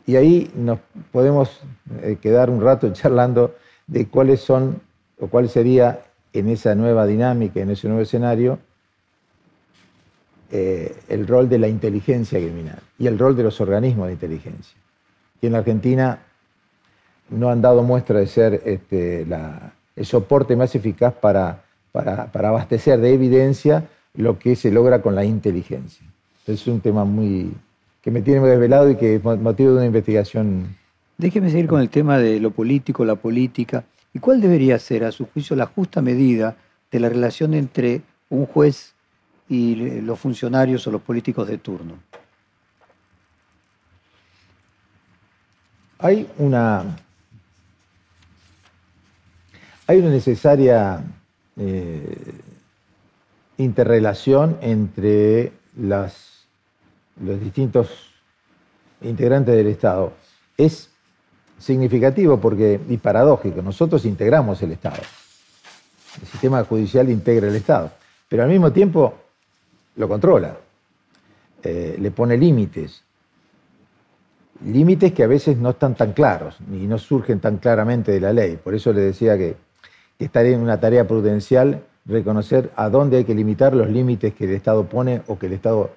[0.06, 0.80] Y ahí nos
[1.12, 1.62] podemos
[2.02, 3.56] eh, quedar un rato charlando
[3.88, 4.82] de cuáles son
[5.20, 6.02] o cuál sería
[6.34, 8.60] en esa nueva dinámica, en ese nuevo escenario,
[10.52, 14.78] eh, el rol de la inteligencia criminal y el rol de los organismos de inteligencia.
[15.42, 16.20] Y en la Argentina
[17.30, 19.26] no han dado muestra de ser este,
[19.96, 25.24] el soporte más eficaz para, para, abastecer de evidencia lo que se logra con la
[25.24, 26.06] inteligencia.
[26.46, 27.54] Es un tema muy
[28.02, 30.76] que me tiene desvelado y que es motivo de una investigación.
[31.18, 33.84] Déjeme seguir con el tema de lo político, la política.
[34.14, 36.58] ¿Y cuál debería ser, a su juicio, la justa medida
[36.92, 38.94] de la relación entre un juez
[39.48, 41.94] y los funcionarios o los políticos de turno?
[46.00, 46.98] Hay una,
[49.86, 51.04] hay una necesaria
[51.58, 52.34] eh,
[53.58, 56.31] interrelación entre las,
[57.24, 57.90] los distintos
[59.02, 60.14] integrantes del Estado.
[60.58, 60.90] Es
[61.58, 65.02] significativo porque, y paradójico, nosotros integramos el Estado.
[66.22, 67.92] El sistema judicial integra el Estado,
[68.28, 69.14] pero al mismo tiempo
[69.96, 70.58] lo controla,
[71.64, 73.04] eh, le pone límites,
[74.66, 78.34] límites que a veces no están tan claros y no surgen tan claramente de la
[78.34, 78.58] ley.
[78.58, 79.56] Por eso le decía que
[80.22, 84.44] que estaría en una tarea prudencial reconocer a dónde hay que limitar los límites que
[84.44, 85.90] el Estado pone o que el Estado,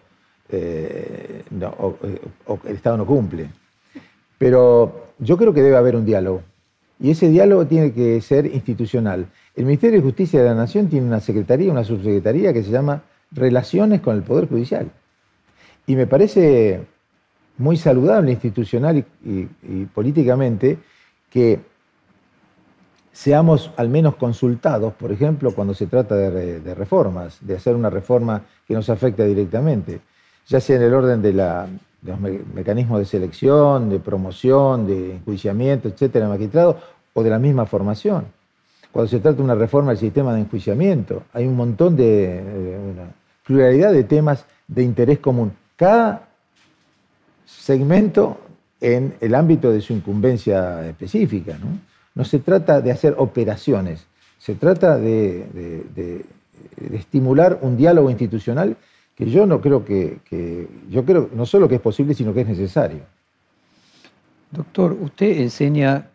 [0.49, 1.97] eh, no,
[2.65, 3.49] el Estado no cumple.
[4.39, 6.43] Pero yo creo que debe haber un diálogo.
[7.01, 9.27] Y ese diálogo tiene que ser institucional.
[9.57, 13.03] El Ministerio de Justicia de la Nación tiene una secretaría, una subsecretaría que se llama
[13.31, 14.91] Relaciones con el Poder Judicial.
[15.87, 16.87] Y me parece
[17.59, 20.79] muy saludable institucional y políticamente
[21.31, 21.61] que
[23.15, 28.43] seamos al menos consultados, por ejemplo, cuando se trata de, reformas, de hacer una reforma
[28.67, 30.01] que nos afecte directamente,
[30.47, 32.21] ya sea en el orden de, los
[32.55, 36.79] mecanismos de selección, de promoción, de enjuiciamiento, etcétera, magistrado,
[37.15, 38.27] o de la misma formación.
[38.93, 43.11] Cuando se trata de una reforma del sistema de enjuiciamiento, hay un montón de, una
[43.45, 45.53] pluralidad de temas de interés común.
[45.77, 46.29] Cada
[47.45, 48.39] segmento
[48.81, 51.79] en el ámbito de su incumbencia específica, ¿no?
[52.15, 54.07] No se trata de hacer operaciones,
[54.39, 56.25] se trata de,
[56.93, 58.77] estimular un diálogo institucional
[59.15, 60.19] que yo no creo que,
[60.91, 63.01] yo creo no solo que es posible, sino que es necesario.
[64.51, 66.09] Doctor, usted enseña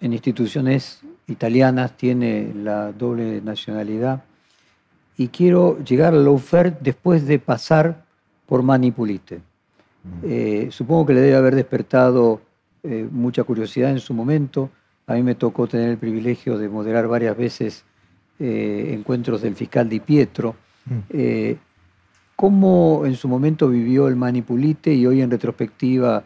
[0.00, 4.22] en instituciones italianas, tiene la doble nacionalidad,
[5.16, 8.04] y quiero llegar a la oferta después de pasar
[8.46, 9.36] por Manipulite.
[9.36, 10.24] Mm.
[10.24, 12.40] Eh, supongo que le debe haber despertado
[12.82, 14.70] eh, mucha curiosidad en su momento.
[15.06, 17.84] A mí me tocó tener el privilegio de moderar varias veces
[18.38, 20.54] eh, encuentros del fiscal Di Pietro.
[20.86, 20.98] Mm.
[21.10, 21.56] Eh,
[22.34, 26.24] ¿Cómo en su momento vivió el Manipulite y hoy en retrospectiva,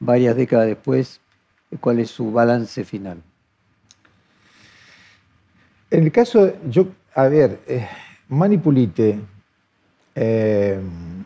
[0.00, 1.20] varias décadas después,
[1.80, 3.22] cuál es su balance final?
[5.90, 7.60] En el caso, yo, a ver,
[8.28, 9.20] Manipulite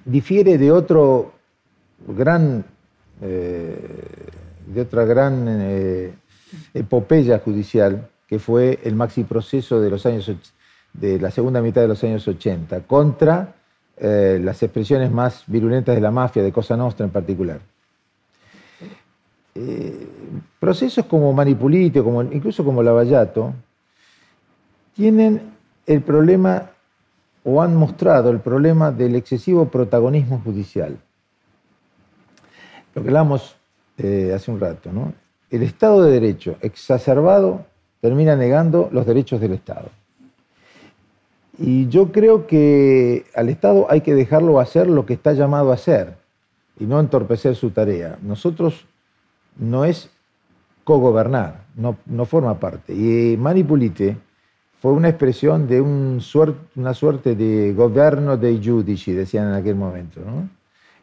[0.04, 1.32] difiere de otro
[2.06, 2.62] gran
[4.66, 6.12] de otra gran eh,
[6.74, 10.30] epopeya judicial, que fue el maxi proceso de los años
[11.00, 13.54] de la segunda mitad de los años 80, contra
[13.96, 17.60] eh, las expresiones más virulentas de la mafia, de Cosa Nostra en particular.
[19.54, 20.06] Eh,
[20.60, 23.54] procesos como Manipulito, como, incluso como Lavallato,
[24.94, 25.40] tienen
[25.86, 26.70] el problema
[27.44, 30.98] o han mostrado el problema del excesivo protagonismo judicial.
[32.94, 33.56] Lo que hablamos
[33.98, 35.12] eh, hace un rato, ¿no?
[35.50, 37.64] El Estado de Derecho exacerbado
[38.00, 39.90] termina negando los derechos del Estado.
[41.58, 45.74] Y yo creo que al Estado hay que dejarlo hacer lo que está llamado a
[45.74, 46.14] hacer
[46.78, 48.18] y no entorpecer su tarea.
[48.22, 48.86] Nosotros
[49.58, 50.10] no es
[50.84, 52.92] cogobernar, no, no forma parte.
[52.94, 54.16] Y Manipulite
[54.80, 56.20] fue una expresión de un
[56.76, 60.20] una suerte de gobierno de judici, decían en aquel momento.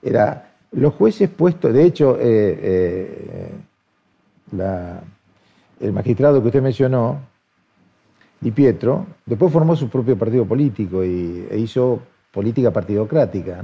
[0.01, 3.51] Era los jueces puestos, de hecho, eh, eh,
[5.79, 7.19] el magistrado que usted mencionó,
[8.43, 13.63] Di Pietro, después formó su propio partido político y, e hizo política partidocrática.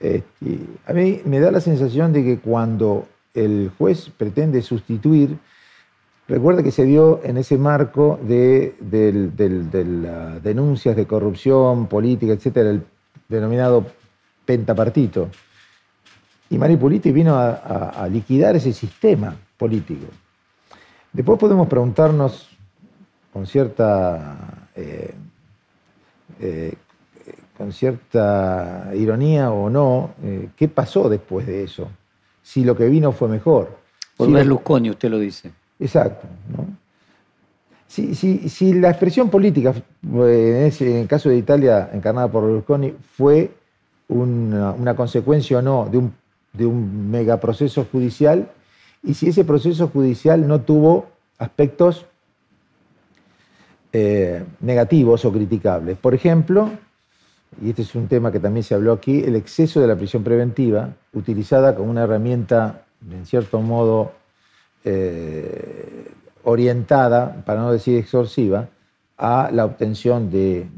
[0.00, 5.36] Este, a mí me da la sensación de que cuando el juez pretende sustituir,
[6.26, 12.82] recuerda que se dio en ese marco de, las denuncias de corrupción política, etcétera, el
[13.28, 13.84] denominado
[14.46, 15.28] pentapartito.
[16.48, 20.06] Y Manipuliti vino a, liquidar ese sistema político.
[21.12, 22.55] Después podemos preguntarnos
[23.36, 25.12] con cierta, eh,
[26.40, 26.72] eh,
[27.54, 31.86] con cierta ironía o no, eh, ¿qué pasó después de eso?
[32.42, 33.76] si lo que vino fue mejor.
[34.16, 35.50] Por Berlusconi, usted lo dice.
[35.78, 36.26] Exacto.
[37.86, 43.50] Si, la expresión política, en, el caso de Italia, encarnada por Berlusconi, fue
[44.08, 46.14] una, consecuencia o no de un,
[46.54, 48.48] de un megaproceso judicial,
[49.02, 52.06] y si ese proceso judicial no tuvo aspectos
[53.98, 55.96] eh, negativos o criticables.
[55.96, 56.68] Por ejemplo,
[57.62, 60.22] y este es un tema que también se habló aquí, el exceso de la prisión
[60.22, 64.12] preventiva, utilizada como una herramienta, en cierto modo,
[64.84, 66.08] eh,
[66.44, 68.68] orientada, para no decir exorsiva,
[69.16, 70.68] a la obtención de,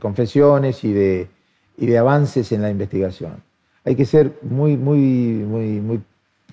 [0.00, 3.42] confesiones y de, avances en la investigación.
[3.84, 6.00] Hay que ser muy, muy, muy, muy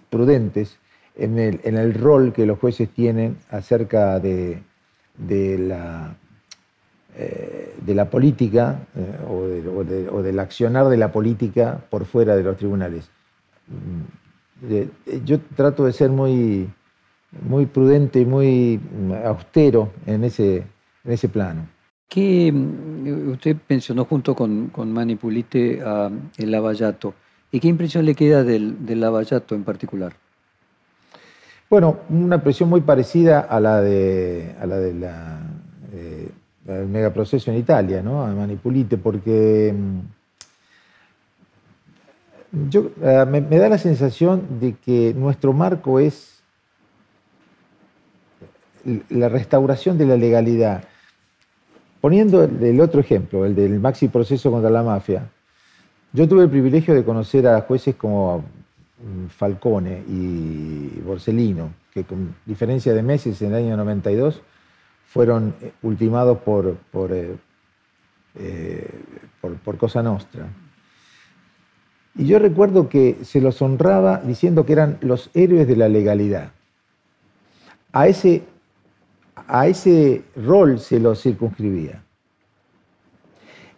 [0.09, 0.79] prudentes
[1.15, 4.61] en el rol que los jueces tienen acerca de
[5.17, 6.15] la
[7.15, 12.57] eh, de la política eh, o, del accionar de la política por fuera de los
[12.57, 13.07] tribunales.
[13.67, 16.67] Mm, yo trato de ser muy,
[17.47, 18.79] muy prudente y muy
[19.25, 20.63] austero en ese,
[21.03, 21.67] en ese plano.
[22.09, 27.13] ¿Qué, mm, usted mencionó junto con, con Manipulite a el Lavallato.
[27.51, 30.13] ¿Y qué impresión le queda del, del Lavallato en particular?
[31.69, 35.41] Bueno, una impresión muy parecida a la de, a la, de la
[35.93, 36.29] eh,
[36.65, 38.23] megaproceso en Italia, ¿no?
[38.23, 39.99] a Manipulite, porque mm,
[42.69, 46.41] yo, eh, me, da la sensación de que nuestro marco es
[49.09, 50.83] la restauración de la legalidad.
[51.99, 55.29] Poniendo el, otro ejemplo, el del maxi proceso contra la mafia,
[56.11, 58.43] yo tuve el privilegio de conocer a jueces como
[59.29, 64.41] Falcone y Borsellino, que con diferencia de meses en el año 92
[65.05, 66.77] fueron eh, ultimados por,
[67.11, 67.35] eh,
[68.35, 68.89] eh,
[69.41, 70.47] por, por, Cosa Nostra.
[72.15, 76.51] Y yo recuerdo que se los honraba diciendo que eran los héroes de la legalidad.
[77.91, 78.43] A ese,
[79.47, 82.03] a ese rol se los circunscribía.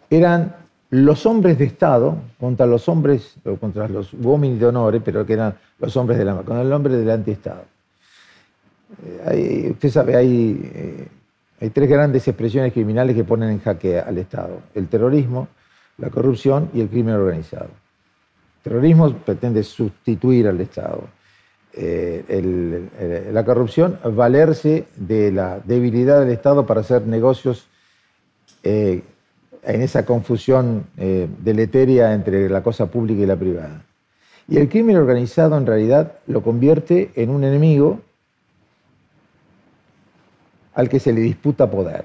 [0.08, 5.26] Eran los hombres de Estado contra los hombres, o contra los uomini de honor, pero
[5.26, 7.64] que eran los hombres de la con el hombre del antiestado.
[9.70, 11.08] usted sabe, hay
[11.60, 14.60] hay tres grandes expresiones criminales que ponen en jaque al Estado.
[14.74, 15.48] El terrorismo,
[15.98, 17.70] la corrupción y el crimen organizado.
[18.58, 21.04] El terrorismo pretende sustituir al Estado.
[21.72, 27.66] Eh, la corrupción, valerse de la debilidad del Estado para hacer negocios
[28.62, 29.02] eh,
[29.66, 33.82] en esa confusión eh, deleteria entre la cosa pública y la privada.
[34.48, 38.00] Y el crimen organizado en realidad lo convierte en un enemigo
[40.74, 42.04] al que se le disputa poder,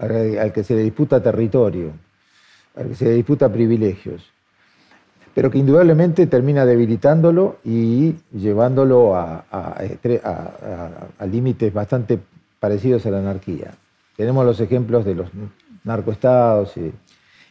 [0.00, 1.92] al que se le disputa territorio,
[2.74, 4.24] al que se le disputa privilegios,
[5.32, 9.44] pero que indudablemente termina debilitándolo y llevándolo a,
[11.30, 12.18] límites bastante
[12.58, 13.74] parecidos a la anarquía.
[14.16, 15.28] Tenemos los ejemplos de los
[15.84, 16.92] narcoestados y,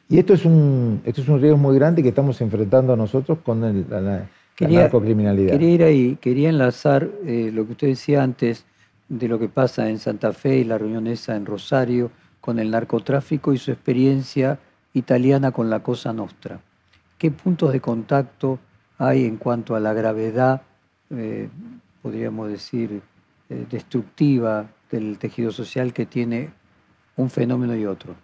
[0.09, 3.61] y esto es un esto es un riesgo muy grande que estamos enfrentando nosotros con
[3.89, 4.27] la,
[4.59, 5.51] narcocriminalidad.
[5.51, 8.65] Quería ir ahí, quería enlazar eh, lo que usted decía antes
[9.09, 12.11] de lo que pasa en Santa Fe y la reunión esa en Rosario
[12.41, 14.59] con el narcotráfico y su experiencia
[14.93, 16.59] italiana con la Cosa Nostra.
[17.17, 18.59] ¿Qué puntos de contacto
[18.97, 20.61] hay en cuanto a la gravedad,
[21.09, 21.49] eh,
[22.01, 23.01] podríamos decir,
[23.49, 26.51] eh, destructiva del tejido social que tiene
[27.15, 28.15] un fenómeno y otro?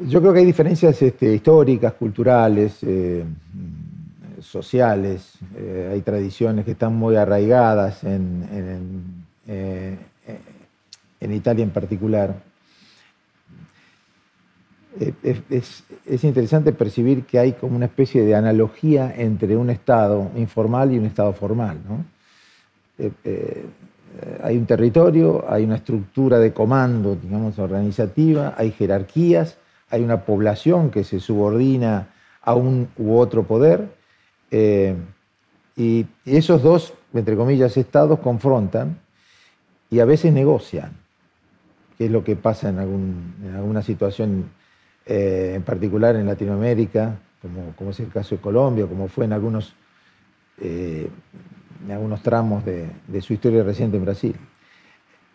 [0.00, 3.24] Yo creo que hay diferencias este, históricas, culturales, eh,
[4.40, 5.38] sociales,
[5.90, 9.24] hay tradiciones que están muy arraigadas en,
[11.20, 12.36] en Italia en particular.
[14.98, 15.84] Eh, es,
[16.24, 21.04] interesante percibir que hay como una especie de analogía entre un Estado informal y un
[21.04, 21.78] Estado formal.
[22.98, 23.66] Eh, eh,
[24.42, 29.58] hay un territorio, hay una estructura de comando, digamos, organizativa, hay jerarquías,
[29.90, 32.08] hay una población que se subordina
[32.42, 33.88] a un u otro poder,
[35.76, 38.98] y esos dos, entre comillas, estados confrontan
[39.90, 40.92] y a veces negocian,
[41.98, 42.78] que es lo que pasa en,
[43.54, 44.50] alguna situación
[45.04, 47.18] eh, en particular en Latinoamérica,
[47.76, 49.74] como, es el caso de Colombia, como fue en algunos,
[50.60, 51.08] eh,
[51.90, 54.36] algunos tramos de, su historia reciente en Brasil.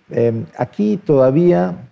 [0.10, 1.91] Eh, aquí todavía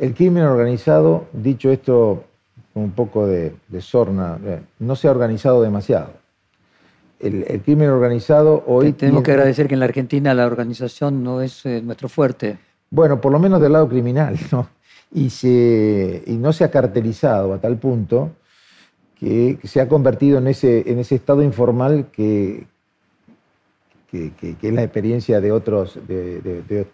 [0.00, 2.24] el crimen organizado, dicho esto
[2.72, 4.38] con un poco de, sorna,
[4.78, 6.14] no se ha organizado demasiado.
[7.18, 8.92] El, crimen organizado hoy...
[8.92, 12.58] Tenemos que agradecer que en la Argentina la organización no es nuestro fuerte.
[12.88, 14.68] Bueno, por lo menos del lado criminal, ¿no?
[15.12, 18.30] y, se, no se ha cartelizado a tal punto
[19.18, 22.66] que, se ha convertido en ese, en ese estado informal que,
[24.10, 26.86] que, es la experiencia de otros, de,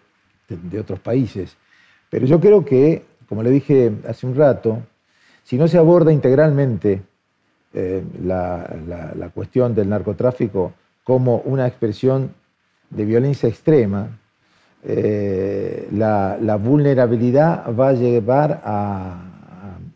[0.77, 1.55] otros países.
[2.09, 4.81] Pero yo creo que, como le dije hace un rato,
[5.43, 7.01] si no se aborda integralmente
[7.73, 12.31] eh, la, cuestión del narcotráfico como una expresión
[12.89, 14.19] de violencia extrema,
[14.83, 19.23] eh, la, vulnerabilidad va a llevar a,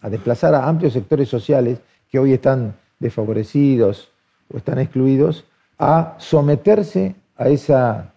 [0.09, 4.11] desplazar a amplios sectores sociales que hoy están desfavorecidos
[4.53, 5.45] o están excluidos
[5.79, 8.13] a someterse a esa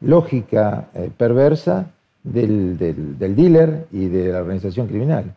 [0.00, 1.93] lógica eh, perversa
[2.24, 2.76] del,
[3.18, 5.34] dealer y de la organización criminal.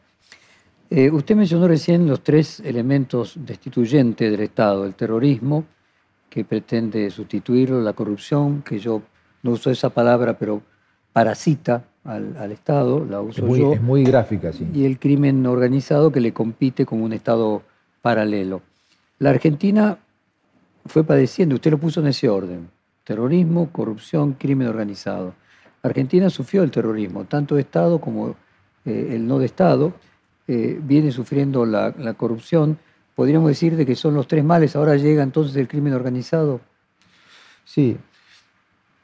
[0.90, 5.66] Eh, usted mencionó recién los tres elementos destituyentes del Estado, el terrorismo,
[6.30, 9.02] que pretende sustituirlo, la corrupción, que yo
[9.44, 10.62] no uso esa palabra, pero
[11.12, 13.74] parasita al, Estado, la uso es muy, yo.
[13.74, 14.66] Es muy gráfica, sí.
[14.74, 17.64] Y el crimen organizado que le compite como un Estado
[18.02, 18.62] paralelo.
[19.20, 19.98] La Argentina
[20.86, 22.70] fue padeciendo, usted lo puso en ese orden,
[23.04, 25.34] terrorismo, corrupción, crimen organizado.
[25.88, 28.36] Argentina sufrió el terrorismo, tanto de Estado como
[28.86, 29.94] eh, el no de Estado,
[30.48, 32.78] eh, viene sufriendo la, corrupción.
[33.16, 36.62] Podríamos decir de que son los tres males, ahora llega entonces el crimen organizado.
[37.66, 37.98] Sí,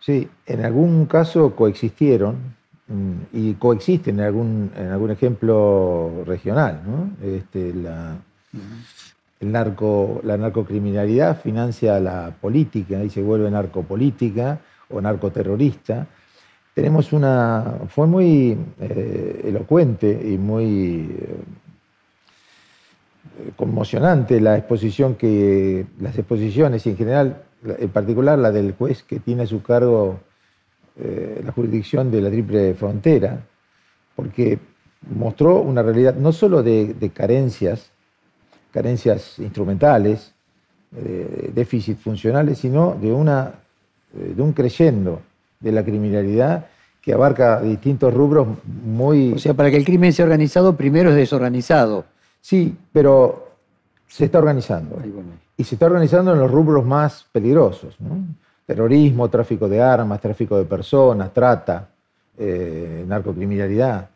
[0.05, 2.35] Sí, en algún caso coexistieron
[2.87, 6.81] mm, y coexisten en algún, en algún ejemplo regional.
[6.85, 7.25] ¿no?
[7.25, 8.17] Este, la,
[9.39, 14.59] el narco, la narcocriminalidad financia la política y se vuelve narcopolítica
[14.89, 16.05] o narcoterrorista.
[16.73, 17.81] Tenemos una.
[17.89, 21.37] Fue muy eh, elocuente y muy eh,
[23.55, 25.85] conmocionante la exposición que.
[25.99, 30.19] las exposiciones y en general en particular la del juez que tiene a su cargo
[30.99, 33.45] eh, la jurisdicción de la triple frontera,
[34.15, 34.59] porque
[35.15, 37.91] mostró una realidad no solo de, carencias,
[38.71, 40.33] carencias instrumentales,
[40.91, 43.55] de déficit funcionales, sino de, una,
[44.13, 45.21] de un creyendo
[45.63, 46.67] de la criminalidad
[47.01, 49.33] que abarca distintos rubros muy...
[49.33, 52.05] O sea, para que el crimen sea organizado, primero es desorganizado.
[52.39, 53.51] Sí, pero
[54.07, 55.01] se está organizando
[55.57, 57.97] y se está organizando en los rubros más peligrosos.
[58.65, 61.89] Terrorismo, tráfico de armas, tráfico de personas, trata,
[62.37, 64.09] eh, narcocriminalidad.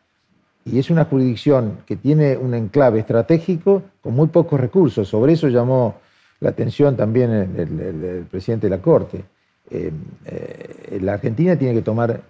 [0.66, 5.08] Y es una jurisdicción que tiene un enclave estratégico con muy pocos recursos.
[5.08, 5.95] Sobre eso llamó
[6.39, 9.24] la atención también el, presidente de la Corte.
[9.70, 9.91] Eh,
[10.26, 12.22] eh, la Argentina tiene que tomar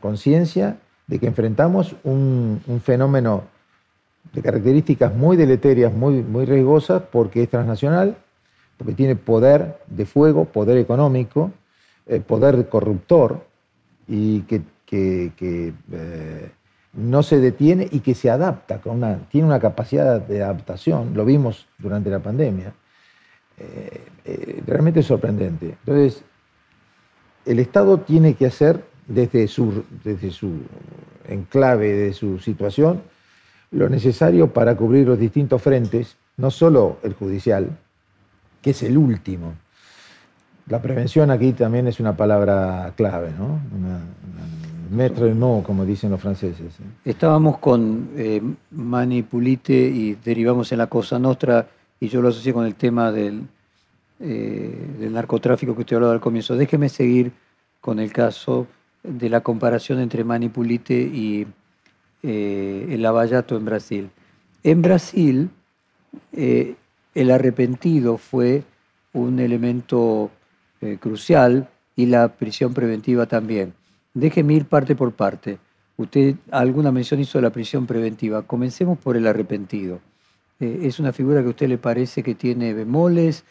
[0.00, 3.44] conciencia de que enfrentamos un, fenómeno
[4.32, 8.16] de características muy deleterias, muy, muy riesgosas, porque es transnacional,
[8.76, 11.52] porque tiene poder de fuego, poder económico,
[12.06, 13.46] eh, poder corruptor,
[14.08, 16.50] y que, eh,
[16.92, 21.24] no se detiene y que se adapta, con una, tiene una capacidad de adaptación, lo
[21.24, 22.72] vimos durante la pandemia,
[23.58, 25.76] eh, realmente es sorprendente.
[25.84, 26.24] Entonces,
[27.46, 29.84] el Estado tiene que hacer desde su,
[31.28, 33.02] enclave, de su situación,
[33.70, 37.70] lo necesario para cubrir los distintos frentes, no solo el judicial,
[38.60, 39.54] que es el último.
[40.68, 43.60] La prevención aquí también es una palabra clave, ¿no?
[44.90, 46.72] maître no, como dicen los franceses.
[47.04, 48.40] Estábamos con eh,
[48.70, 51.66] Mani Pulite y derivamos en la Cosa Nostra
[51.98, 53.42] y yo lo asocié con el tema del,
[54.20, 56.56] eh, del narcotráfico que usted hablaba al comienzo.
[56.56, 57.32] Déjeme seguir
[57.80, 58.66] con el caso
[59.02, 61.46] de la comparación entre Mani Pulite y
[62.22, 64.10] eh, el Lavallato en Brasil.
[64.62, 65.50] En Brasil,
[66.32, 68.64] el arrepentido fue
[69.12, 70.30] un elemento
[70.98, 73.74] crucial y la prisión preventiva también.
[74.14, 75.58] Déjeme ir parte por parte.
[75.98, 78.42] Usted alguna mención hizo de la prisión preventiva.
[78.42, 80.00] Comencemos por el arrepentido.
[80.60, 83.44] Eh, ¿Es una figura que a usted le parece que tiene bemoles,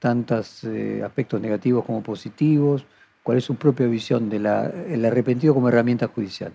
[0.00, 2.84] tantos eh, aspectos negativos como positivos?
[3.22, 6.52] ¿Cuál es su propia visión del arrepentido como herramienta judicial?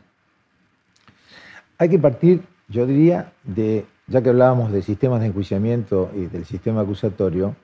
[1.78, 6.46] Hay que partir, yo diría, de, ya que hablábamos de sistemas de enjuiciamiento y del
[6.46, 7.56] sistema acusatorio,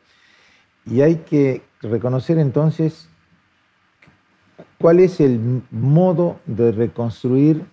[0.85, 3.09] y hay que reconocer entonces
[4.79, 7.65] cuál es el modo de reconstruir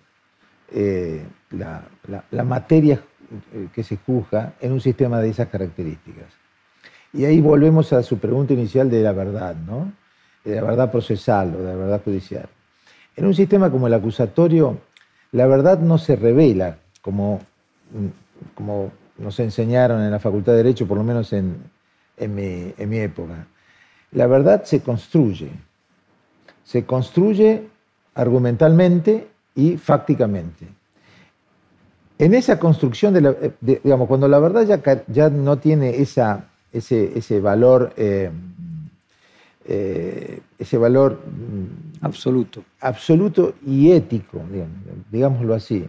[0.71, 1.83] eh, la,
[2.43, 3.01] materia
[3.53, 6.38] eh, que se juzga en un sistema de esas características.
[7.13, 9.91] Y ahí volvemos a su pregunta inicial de la verdad, ¿no?
[10.43, 12.47] De la verdad procesal o de la verdad judicial.
[13.15, 14.77] En un sistema como el acusatorio,
[15.31, 17.39] la verdad no se revela como,
[18.55, 21.57] como nos enseñaron en la Facultad de Derecho, por lo menos en,
[22.17, 22.35] en
[22.89, 23.47] mi época.
[24.11, 25.49] La verdad se construye,
[26.63, 27.67] se construye
[28.15, 30.67] argumentalmente y fácticamente.
[32.17, 37.17] En esa construcción, de, la, digamos, cuando la verdad ya, ya no tiene esa, ese,
[37.17, 38.29] ese valor, eh,
[39.65, 42.63] eh, ese valor mm, absoluto.
[42.79, 44.41] absoluto y ético,
[45.11, 45.87] digámoslo así,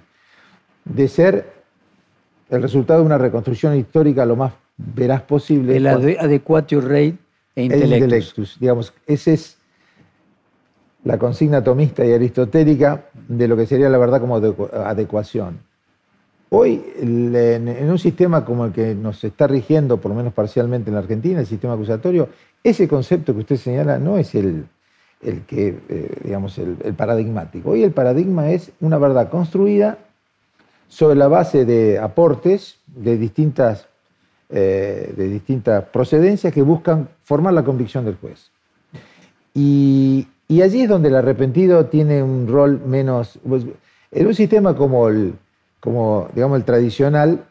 [0.84, 1.52] de ser
[2.48, 5.76] el resultado de una reconstrucción histórica lo más veraz posible.
[5.76, 7.16] El adecuatio rey
[7.54, 8.02] e intellectus.
[8.02, 8.60] intellectus.
[8.60, 9.58] Digamos, ese es
[11.04, 15.60] la consigna atomista y aristotélica de lo que sería la verdad como adecuación.
[16.50, 20.94] Hoy, en un sistema como el que nos está rigiendo, por lo menos parcialmente en
[20.94, 22.28] la Argentina, el sistema acusatorio,
[22.62, 24.66] ese concepto que usted señala no es el,
[25.46, 27.70] que, eh, digamos, el, paradigmático.
[27.70, 29.98] Hoy el paradigma es una verdad construida
[30.88, 33.86] sobre la base de aportes de distintas,
[34.48, 38.50] eh, de distintas procedencias que buscan formar la convicción del juez.
[39.54, 43.38] Y y allí es donde el arrepentido tiene un rol menos...
[43.48, 43.64] Pues,
[44.10, 45.34] en un sistema como el,
[45.80, 47.44] como, digamos, el tradicional,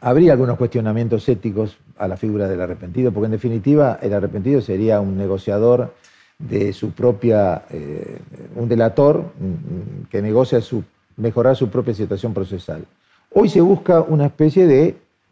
[0.00, 5.00] habría algunos cuestionamientos éticos a la figura del arrepentido, porque en definitiva el arrepentido sería
[5.00, 5.94] un negociador
[6.38, 8.18] de su propia, eh,
[8.56, 10.82] un delator mm, que negocia su,
[11.16, 12.84] mejorar su propia situación procesal.
[13.30, 14.66] Hoy se busca una especie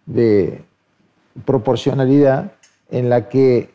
[0.06, 0.64] de
[1.44, 2.52] proporcionalidad
[2.90, 3.70] en la que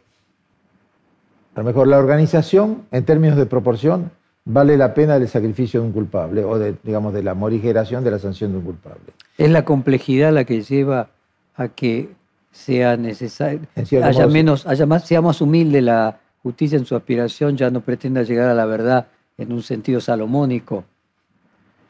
[1.58, 4.12] a lo mejor la organización, en términos de proporción,
[4.48, 8.12] vale la pena el sacrificio de un culpable o de, digamos, de la morigeración de
[8.12, 9.14] la sanción de un culpable.
[9.38, 11.10] Es la complejidad la que lleva
[11.56, 12.10] a que
[12.52, 17.70] sea necesario, haya menos, haya más, sea más humilde la justicia en su aspiración, ya
[17.70, 20.86] no pretenda llegar a la verdad en un sentido salomónico,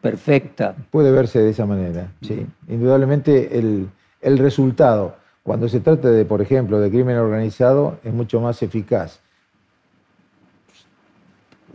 [0.01, 0.75] perfecta.
[0.89, 2.45] Puede verse de esa manera, sí.
[2.67, 3.87] Indudablemente el,
[4.21, 9.21] el resultado, cuando se trata de, por ejemplo, de crimen organizado, es mucho más eficaz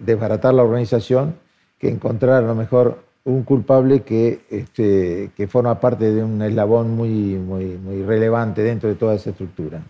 [0.05, 1.35] desbaratar la organización
[1.79, 7.37] que encontrar a lo mejor un culpable que, este, forma parte de un eslabón muy,
[7.37, 9.83] muy, relevante dentro de toda esa estructura.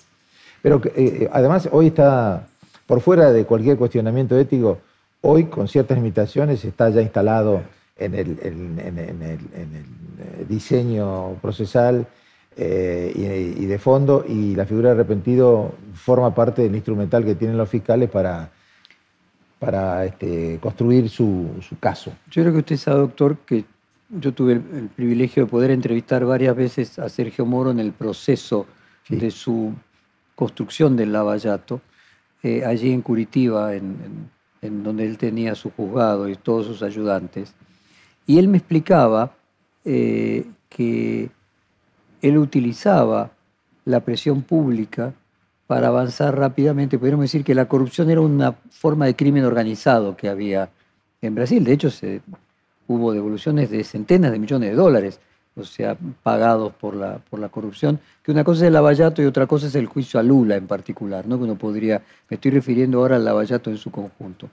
[0.60, 2.46] Pero eh, eh, además hoy está,
[2.86, 4.78] por fuera de cualquier cuestionamiento ético,
[5.22, 7.62] hoy con ciertas limitaciones está ya instalado
[7.96, 12.06] en el, en, el, eh, diseño procesal
[12.54, 17.56] y, y de fondo y la figura de arrepentido forma parte del instrumental que tienen
[17.56, 18.50] los fiscales para
[19.62, 21.48] para este, construir su,
[21.78, 22.12] caso.
[22.28, 23.64] Yo creo que usted sabe, doctor, que
[24.10, 28.66] yo tuve el, privilegio de poder entrevistar varias veces a Sergio Moro en el proceso
[29.08, 29.72] de su
[30.34, 31.80] construcción del Lavallato,
[32.42, 34.30] eh, allí en Curitiba, en,
[34.82, 37.54] donde él tenía su juzgado y todos sus ayudantes.
[38.26, 39.32] Y él me explicaba
[39.84, 41.30] eh, que
[42.20, 43.30] él utilizaba
[43.84, 45.14] la presión pública
[45.72, 50.28] para avanzar rápidamente, podríamos decir que la corrupción era una forma de crimen organizado que
[50.28, 50.68] había
[51.22, 51.64] en Brasil.
[51.64, 52.20] De hecho, se,
[52.88, 55.18] hubo devoluciones de centenas de millones de dólares,
[55.56, 59.24] o sea, pagados por la, por la corrupción, que una cosa es el lavallato y
[59.24, 61.38] otra cosa es el juicio a Lula en particular, ¿no?
[61.38, 64.50] que uno podría, me estoy refiriendo ahora al lavallato en su conjunto.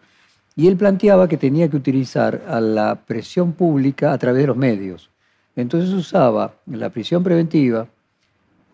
[0.55, 4.55] Y él planteaba que tenía que utilizar a la presión pública a través de los
[4.55, 5.09] medios.
[5.57, 7.89] Entonces usaba la prisión preventiva,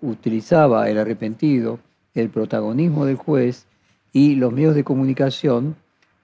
[0.03, 1.79] utilizaba el arrepentido,
[2.15, 3.67] el protagonismo del juez
[4.13, 5.75] y los medios de comunicación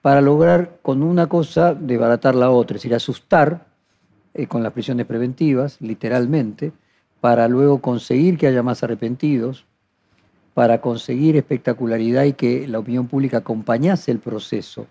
[0.01, 3.67] para lograr con una cosa desbaratar la otra, es decir, asustar
[4.33, 6.71] eh, con las prisiones preventivas, literalmente,
[7.19, 9.65] para luego conseguir que haya más arrepentidos,
[10.53, 14.87] para conseguir espectacularidad y que la opinión pública acompañase el proceso.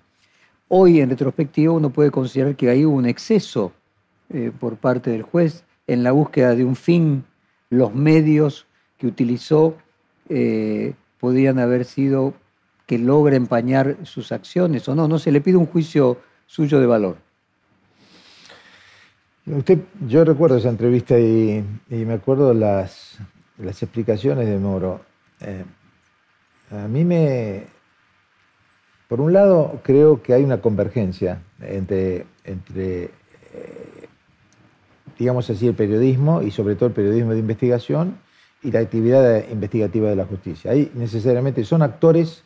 [0.68, 3.72] Hoy, en retrospectiva, uno puede considerar que hay un exceso
[4.32, 7.24] eh, por parte del juez en la búsqueda de un fin.
[7.68, 9.74] Los medios que utilizó
[10.30, 12.34] eh, podrían haber sido
[12.86, 15.06] que logre empañar sus acciones o no.
[15.06, 17.16] No se le pide un juicio suyo de valor.
[19.46, 23.18] Usted, yo recuerdo esa entrevista y, me acuerdo las,
[23.58, 25.00] las explicaciones de Moro.
[25.40, 25.64] Eh,
[26.70, 27.64] a mí me,
[29.08, 34.08] por un lado, creo que hay una convergencia entre, entre eh,
[35.18, 38.18] digamos así, el periodismo y sobre todo el periodismo de investigación
[38.62, 40.72] y la actividad investigativa de la justicia.
[40.72, 42.42] Ahí necesariamente son actores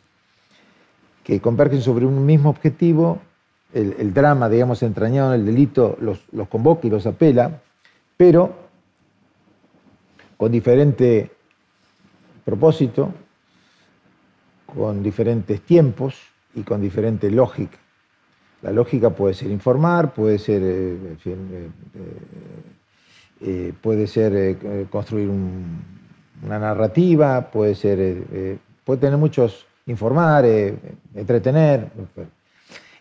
[1.23, 3.19] que convergen sobre un mismo objetivo,
[3.73, 7.61] el, drama, digamos, entrañado en el delito los, convoca y los apela,
[8.15, 8.55] pero
[10.37, 11.31] con diferente
[12.45, 13.11] propósito,
[14.65, 16.15] con diferentes tiempos
[16.53, 17.77] y con diferente lógica.
[18.61, 21.69] La lógica puede ser informar, puede ser, eh, eh,
[23.41, 25.29] eh, puede ser construir
[26.43, 30.75] una narrativa, puede ser, puede tener muchos informar, eh,
[31.13, 31.89] entretener.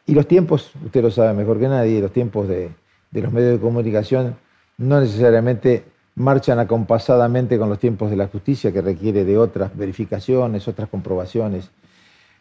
[0.07, 2.70] Y los tiempos, usted lo sabe mejor que nadie, los tiempos de,
[3.12, 4.37] los medios de comunicación
[4.76, 5.85] no necesariamente
[6.16, 11.70] marchan acompasadamente con los tiempos de la justicia, que requiere de otras verificaciones, otras comprobaciones,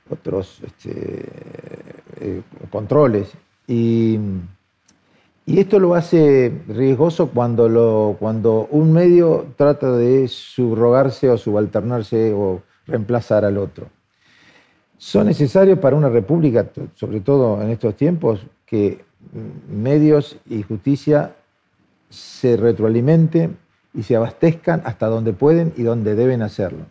[0.10, 1.26] otros este,
[2.20, 3.32] eh, controles.
[3.68, 4.20] Y,
[5.46, 13.58] esto lo hace riesgoso cuando un medio trata de subrogarse o subalternarse o reemplazar al
[13.58, 13.88] otro
[15.04, 16.66] son necesarios para una república,
[16.96, 19.04] sobre todo en estos tiempos, que
[19.70, 21.36] medios y justicia
[22.10, 23.58] se retroalimenten
[23.94, 26.86] y se abastezcan hasta donde pueden y donde deben hacerlo.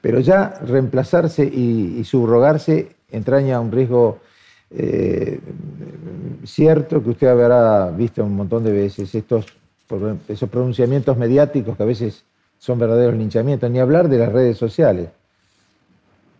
[0.00, 4.20] Pero ya reemplazarse y, subrogarse entraña un riesgo
[4.74, 5.40] eh,
[6.44, 9.46] cierto que usted habrá visto un montón de veces, estos,
[10.28, 12.24] esos pronunciamientos mediáticos que a veces
[12.58, 15.08] son verdaderos linchamientos, ni hablar de las redes sociales,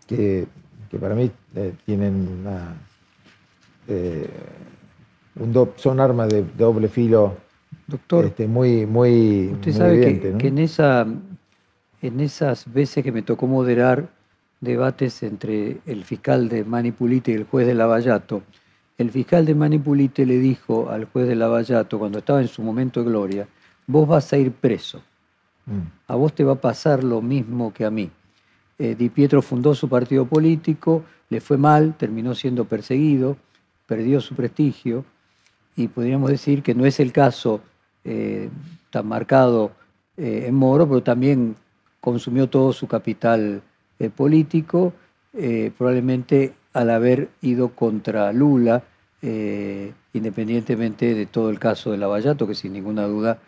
[0.07, 0.47] que
[0.93, 2.45] que para mí eh, tienen
[3.89, 4.29] eh,
[5.77, 7.35] son armas de, doble filo
[7.87, 11.07] Doctor, este, muy, muy, usted sabe que, en, esa,
[12.03, 14.11] en esas veces que me tocó moderar
[14.63, 18.43] debates entre el fiscal de Manipulite y el juez de Lavallato,
[18.97, 23.03] el fiscal de Manipulite le dijo al juez de Lavallato, cuando estaba en su momento
[23.03, 23.49] de gloria,
[23.87, 25.03] vos vas a ir preso,
[25.67, 25.81] mm.
[26.07, 28.09] a vos te va a pasar lo mismo que a mí.
[28.79, 33.37] Eh, Di Pietro fundó su partido político, le fue mal, terminó siendo perseguido,
[33.87, 35.05] perdió su prestigio
[35.75, 37.61] y podríamos decir que no es el caso
[38.05, 38.49] eh,
[38.91, 39.73] tan marcado
[40.17, 41.57] eh, en Moro, pero también
[42.01, 43.63] consumió todo su capital
[44.11, 44.93] político,
[45.79, 48.83] probablemente al haber ido contra Lula,
[50.13, 53.39] independientemente de todo el caso de Lavallato, que sin ninguna duda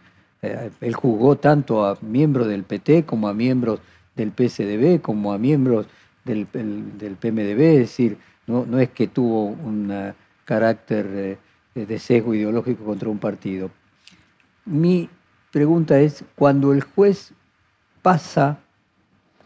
[0.43, 3.81] él jugó tanto a miembros del PT como a miembros
[4.17, 5.87] del PSDB como a miembros
[6.25, 11.39] del, PMDB, es decir, no, no, es que tuvo un carácter
[11.75, 13.71] eh, de sesgo ideológico contra un partido.
[14.65, 15.09] Mi
[15.51, 17.33] pregunta es, cuando el juez
[18.03, 18.59] pasa,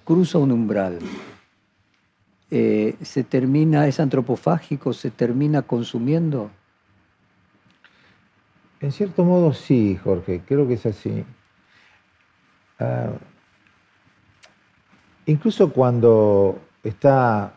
[0.08, 1.00] cruza un umbral,
[2.50, 6.50] eh, ¿se termina, es antropofágico, se termina consumiendo?
[8.80, 11.26] En cierto modo sí, Jorge, creo que es así.
[12.78, 13.10] Ah,
[15.26, 17.52] incluso cuando está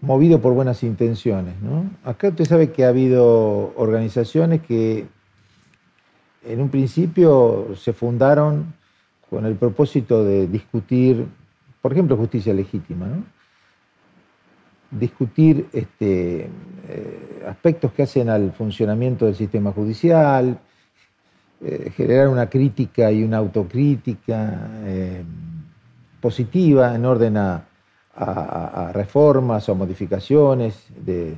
[0.00, 1.60] movido por buenas intenciones.
[1.60, 1.90] ¿no?
[2.04, 5.06] Acá usted sabe que ha habido organizaciones que
[6.46, 8.80] en un principio se fundaron
[9.32, 11.26] con el propósito de discutir,
[11.80, 13.08] por ejemplo, justicia legítima,
[14.90, 16.50] discutir este,
[16.88, 20.60] eh, aspectos que hacen al funcionamiento del sistema judicial,
[21.62, 24.70] eh, generar una crítica y una autocrítica.
[24.84, 25.24] Eh,
[26.22, 27.66] positiva en orden a,
[28.92, 31.34] reformas o modificaciones de,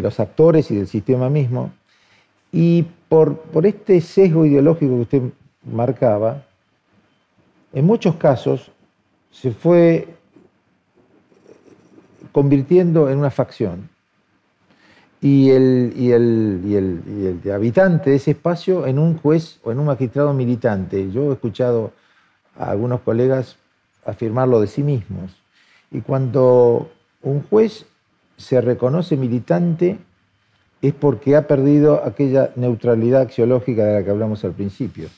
[0.00, 1.72] los actores y del sistema mismo.
[2.50, 5.22] Y por, por este sesgo ideológico que usted
[5.64, 6.47] marcaba,
[7.72, 8.70] en muchos casos
[9.30, 10.08] se fue
[12.32, 13.88] convirtiendo en una facción.
[15.20, 21.10] Y el, habitante de ese espacio en un juez o en un magistrado militante.
[21.10, 21.92] Yo he escuchado
[22.56, 23.56] a algunos colegas
[24.04, 25.32] afirmarlo de sí mismos.
[25.90, 26.90] Y cuando
[27.22, 27.86] un juez
[28.36, 29.98] se reconoce militante
[30.80, 35.08] es porque ha perdido aquella neutralidad axiológica de la que hablamos al principio.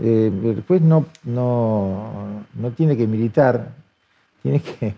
[0.00, 3.74] Eh, el juez no, no, no, tiene que militar,
[4.42, 4.94] tiene que,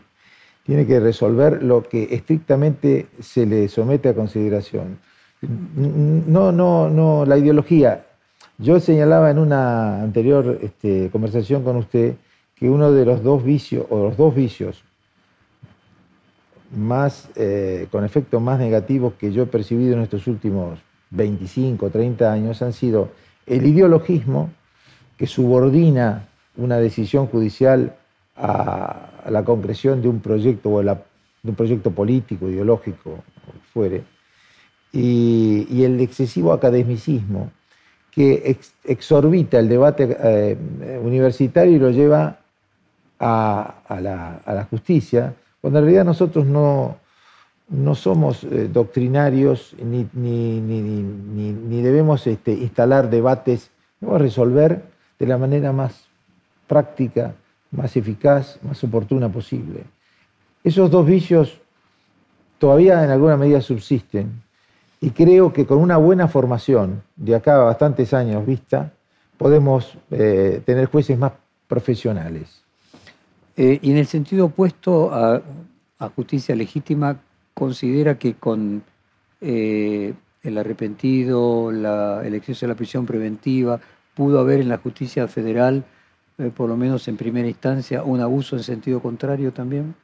[0.65, 4.99] tiene que resolver lo que estrictamente se le somete a consideración.
[5.43, 8.07] No, no, no, la ideología.
[8.59, 12.15] Yo señalaba en una anterior este, conversación con usted
[12.55, 14.83] que uno de los dos vicios, o los dos vicios
[16.75, 20.81] más, eh, con efectos más negativos que yo he percibido en estos últimos
[21.11, 23.11] 25, 30 años han sido
[23.47, 24.51] el ideologismo
[25.17, 27.97] que subordina una decisión judicial
[28.37, 30.97] a, la concreción de un proyecto o de
[31.45, 34.05] un proyecto político, ideológico, o fuere,
[34.93, 37.51] y, el excesivo academicismo
[38.11, 42.39] que exorbita el debate eh, universitario y lo lleva
[43.19, 43.75] a
[44.47, 45.35] la justicia
[45.67, 46.97] cuando en realidad nosotros no,
[47.71, 54.85] no somos eh, doctrinarios ni, ni, debemos este, instalar debates, debemos resolver
[55.19, 56.07] de la manera más
[56.67, 57.35] práctica,
[57.71, 59.85] más eficaz, más oportuna posible.
[60.63, 61.61] Esos dos vicios
[62.59, 64.43] todavía en alguna medida subsisten
[65.01, 68.93] y creo que con una buena formación de acá a bastantes años vista,
[69.37, 71.33] podemos eh, tener jueces más
[71.69, 72.63] profesionales.
[73.57, 75.43] Eh, y en el sentido opuesto a,
[76.15, 77.19] justicia legítima,
[77.55, 78.83] considera que con
[79.41, 80.13] eh,
[80.43, 83.81] el arrepentido, el exceso de la prisión preventiva,
[84.17, 85.85] pudo haber en la justicia federal,
[86.39, 89.95] eh, por lo menos en primera instancia, un abuso en sentido contrario también?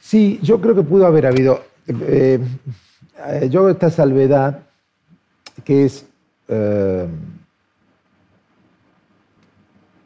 [0.00, 1.62] Sí, yo creo que pudo haber habido.
[1.86, 4.64] yo hago esta salvedad
[5.64, 6.06] que es.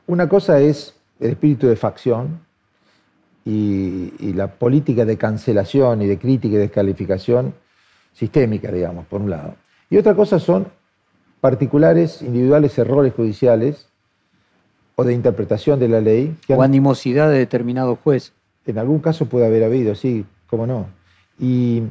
[0.07, 2.41] una cosa es el espíritu de facción
[3.49, 7.55] y, la política de cancelación y de crítica y descalificación
[8.13, 9.55] sistémica, digamos, por un lado.
[9.91, 10.67] Y otra cosa son
[11.41, 13.89] particulares, individuales errores judiciales
[14.97, 16.37] o de interpretación de la ley.
[16.49, 18.33] o animosidad de determinado juez.
[18.67, 20.87] En algún caso puede haber habido, sí, cómo no.
[21.39, 21.85] Y,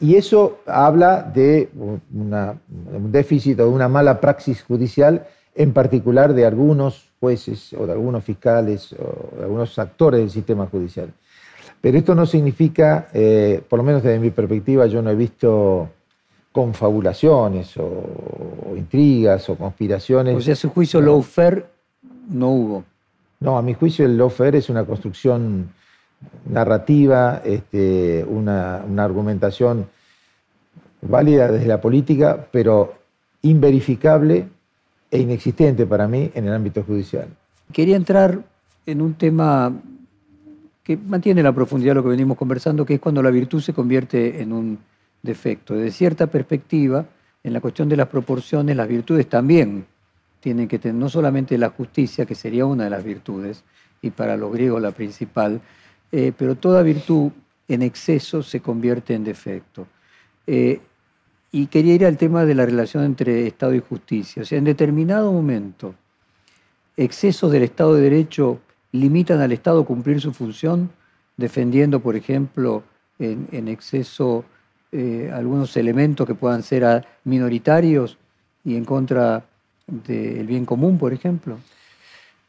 [0.00, 7.10] eso habla de un déficit o de una mala praxis judicial, en particular de algunos
[7.18, 11.12] jueces o de algunos fiscales o de algunos actores del sistema judicial.
[11.80, 15.88] Pero esto no significa, eh, por lo menos desde mi perspectiva, yo no he visto
[16.52, 20.36] confabulaciones o, intrigas o conspiraciones.
[20.36, 21.06] O sea, su juicio no.
[21.06, 21.66] lawfare
[22.30, 22.84] no hubo.
[23.40, 25.70] No, a mi juicio el lawfare es una construcción
[26.50, 29.88] narrativa, este, una, una argumentación
[31.02, 32.94] válida desde la política, pero
[33.42, 34.48] inverificable
[35.10, 37.28] e inexistente para mí en el ámbito judicial.
[37.72, 38.40] Quería entrar
[38.86, 39.72] en un tema
[40.82, 43.74] que mantiene la profundidad de lo que venimos conversando, que es cuando la virtud se
[43.74, 44.78] convierte en un
[45.22, 45.74] defecto.
[45.74, 47.06] Desde cierta perspectiva,
[47.42, 49.86] en la cuestión de las proporciones, las virtudes también
[50.40, 53.64] tienen que tener, no solamente la justicia, que sería una de las virtudes,
[54.00, 55.60] y para los griegos la principal,
[56.12, 57.32] eh, pero toda virtud
[57.66, 59.86] en exceso se convierte en defecto.
[60.46, 60.80] Eh,
[61.50, 64.42] y quería ir al tema de la relación entre Estado y justicia.
[64.42, 65.94] O sea, en determinado momento,
[66.96, 68.60] excesos del Estado de Derecho
[68.92, 70.90] limitan al Estado cumplir su función,
[71.36, 72.82] defendiendo, por ejemplo,
[73.18, 74.44] en, exceso
[74.92, 78.18] eh, algunos elementos que puedan ser minoritarios
[78.64, 79.44] y en contra
[79.86, 81.58] del bien común, por ejemplo.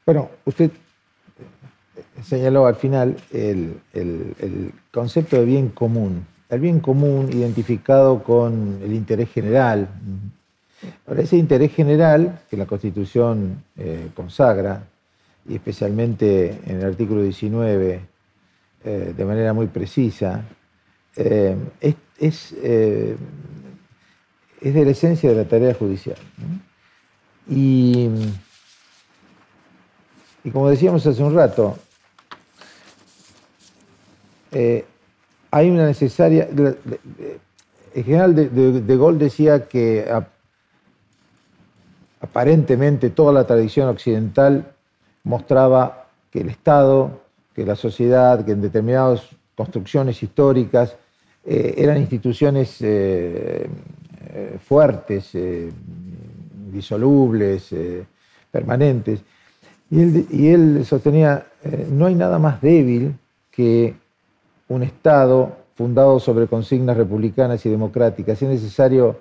[0.06, 0.72] Bueno, usted
[2.24, 3.82] señaló al final el
[4.92, 9.88] concepto de bien común el bien común identificado con el interés general.
[11.08, 14.84] Ahora, ese interés general que la Constitución eh, consagra,
[15.48, 18.02] y especialmente en el artículo 19,
[18.84, 20.44] eh, de manera muy precisa,
[21.16, 23.18] eh, es, es, de
[24.86, 26.18] la esencia de la tarea judicial.
[27.48, 28.10] Y,
[30.44, 31.78] y, como decíamos hace un rato,
[34.52, 36.50] hay una necesaria...
[37.96, 40.08] El general de, Gaulle decía que
[42.22, 44.72] aparentemente toda la tradición occidental
[45.24, 47.22] mostraba que el Estado,
[47.56, 49.24] que la sociedad, que en determinadas
[49.60, 50.96] construcciones históricas
[51.46, 53.68] eh, eran instituciones eh,
[54.34, 55.38] eh, fuertes,
[56.72, 57.76] disolubles,
[58.50, 59.20] permanentes.
[59.92, 61.46] Y él, sostenía,
[61.92, 63.14] no hay nada más débil
[63.52, 63.96] que
[64.70, 68.42] un Estado fundado sobre consignas republicanas y democráticas.
[68.42, 69.20] Es necesario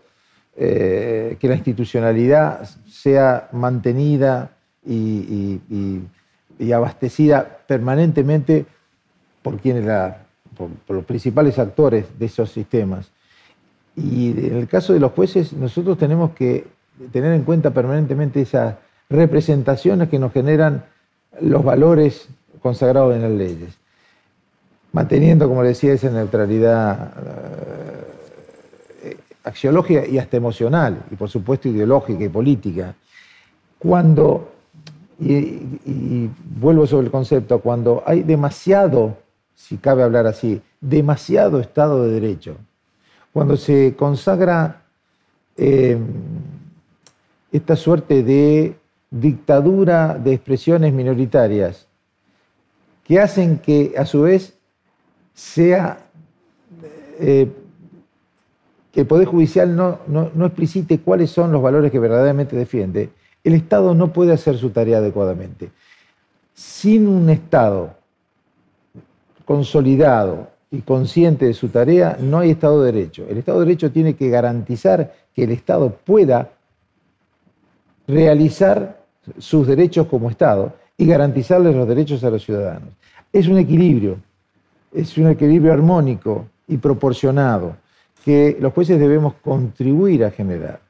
[0.55, 4.53] que la institucionalidad sea mantenida
[4.86, 5.61] y,
[6.72, 8.66] abastecida permanentemente
[9.43, 10.28] por quienes la
[10.59, 13.11] por los principales actores de esos sistemas.
[13.97, 16.67] Y en el caso de los jueces, nosotros tenemos que
[17.13, 18.77] tener en cuenta permanentemente esas
[19.09, 20.85] representaciones que nos generan
[21.41, 22.29] los valores
[22.61, 23.79] consagrados en las leyes,
[24.93, 27.13] manteniendo, como decía, esa neutralidad
[29.03, 32.95] eh, axiológica y hasta emocional, y por supuesto ideológica y política.
[33.79, 34.51] Cuando,
[35.21, 36.29] y
[36.61, 39.17] vuelvo sobre el concepto, cuando hay demasiado,
[39.59, 42.57] si cabe hablar así, demasiado Estado de Derecho,
[43.33, 44.83] cuando se consagra
[45.57, 46.07] em,
[47.51, 48.77] esta suerte de
[49.11, 51.89] dictadura de expresiones minoritarias
[53.03, 54.55] que hacen que a su vez
[55.35, 56.07] sea
[57.19, 57.51] eh,
[58.93, 63.11] que el Poder Judicial no, no, explicite cuáles son los valores que verdaderamente defiende,
[63.43, 65.71] el Estado no puede hacer su tarea adecuadamente.
[66.55, 67.97] Sin un Estado
[69.49, 73.24] consolidado, y consciente de su tarea, no hay Estado de Derecho.
[73.30, 76.51] El Estado de Derecho tiene que garantizar que el Estado pueda
[78.07, 79.01] realizar
[79.38, 82.90] sus derechos como Estado y garantizarles los derechos a los ciudadanos.
[83.32, 84.18] Es un equilibrio,
[84.92, 87.76] es un equilibrio armónico y proporcionado
[88.22, 90.80] que los jueces debemos contribuir a generar.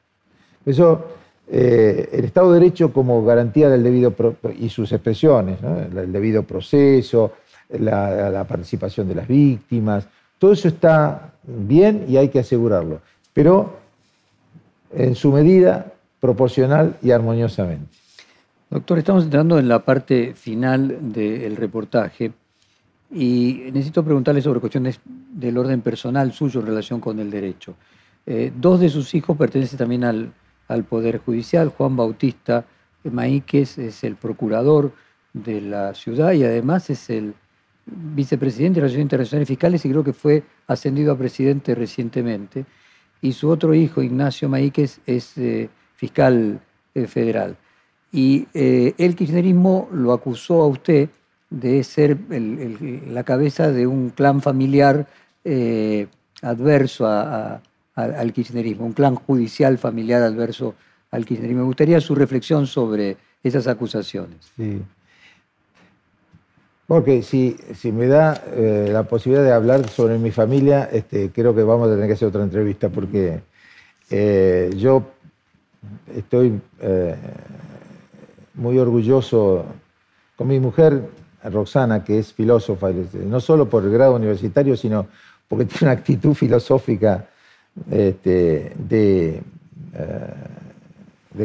[0.67, 1.05] Eso,
[1.49, 4.13] eh, el Estado de Derecho como garantía del debido
[4.59, 7.35] y sus expresiones, el debido proceso,
[7.69, 10.07] la, participación de las víctimas,
[10.39, 13.01] todo eso está bien y hay que asegurarlo,
[13.33, 13.79] pero
[14.93, 17.87] en su medida proporcional y armoniosamente.
[18.71, 22.33] Doctor, estamos entrando en la parte final del reportaje
[23.11, 27.75] y necesito preguntarle sobre cuestiones del orden personal suyo en relación con el derecho.
[28.27, 30.33] Eh, dos de sus hijos pertenecen también al,
[30.69, 31.71] al Poder Judicial.
[31.71, 32.67] Juan Bautista
[33.05, 34.93] Maíquez es el procurador
[35.33, 37.35] de la ciudad y además es el
[37.91, 42.65] vicepresidente de Relaciones Internacionales Fiscales y creo que fue ascendido a presidente recientemente.
[43.21, 46.61] Y su otro hijo, Ignacio Maíquez, es eh, fiscal
[46.95, 47.57] eh, federal.
[48.13, 51.11] Y eh, el kirchnerismo lo acusó a usted
[51.51, 55.07] de ser la cabeza de un clan familiar
[56.43, 60.75] adverso al kirchnerismo, un clan judicial familiar adverso
[61.11, 61.63] al kirchnerismo.
[61.63, 64.53] Me gustaría su reflexión sobre esas acusaciones.
[64.57, 64.83] Sí.
[66.89, 67.55] Porque si,
[67.93, 71.91] me da eh, la posibilidad de hablar sobre mi familia, este, creo que vamos a
[71.93, 73.43] tener que hacer otra entrevista porque
[74.09, 75.03] eh, yo
[76.17, 77.15] estoy eh,
[78.55, 79.67] muy orgulloso
[80.35, 81.11] con mi mujer,
[81.45, 85.09] Roxana, que es filósofa, no solo por el grado universitario, sino
[85.47, 87.29] porque tiene una actitud filosófica
[87.91, 89.43] este, de,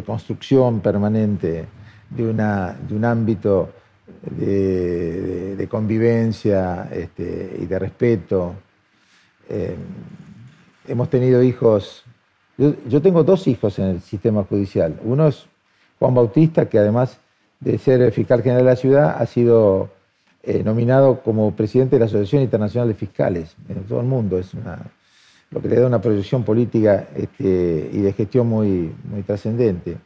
[0.05, 1.65] construcción permanente
[2.11, 2.29] de
[2.95, 3.82] un ámbito
[4.21, 8.55] de, convivencia este, y de respeto.
[9.49, 9.75] Eh,
[10.87, 12.03] hemos tenido hijos,
[12.57, 14.99] yo, tengo dos hijos en el sistema judicial.
[15.03, 15.45] Uno es
[15.99, 17.19] Juan Bautista, que además
[17.59, 19.89] de ser fiscal general de la ciudad, ha sido
[20.43, 24.37] eh, nominado como presidente de la Asociación Internacional de Fiscales en todo el mundo.
[24.37, 24.51] Es
[25.49, 29.97] lo que le da una proyección política este, y de gestión muy, muy trascendente.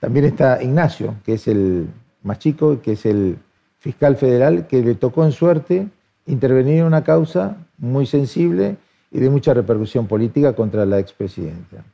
[0.00, 1.88] También está Ignacio, que es el
[2.26, 3.38] más chico, que es el
[3.78, 5.88] fiscal federal, que le tocó en suerte
[6.26, 8.76] intervenir en una causa muy sensible
[9.10, 11.84] y de mucha repercusión política contra la expresidenta,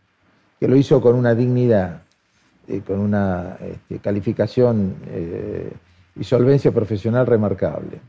[0.59, 2.03] que lo hizo con una dignidad,
[2.66, 5.72] y con una este, calificación eh,
[6.16, 8.01] y solvencia profesional remarcable.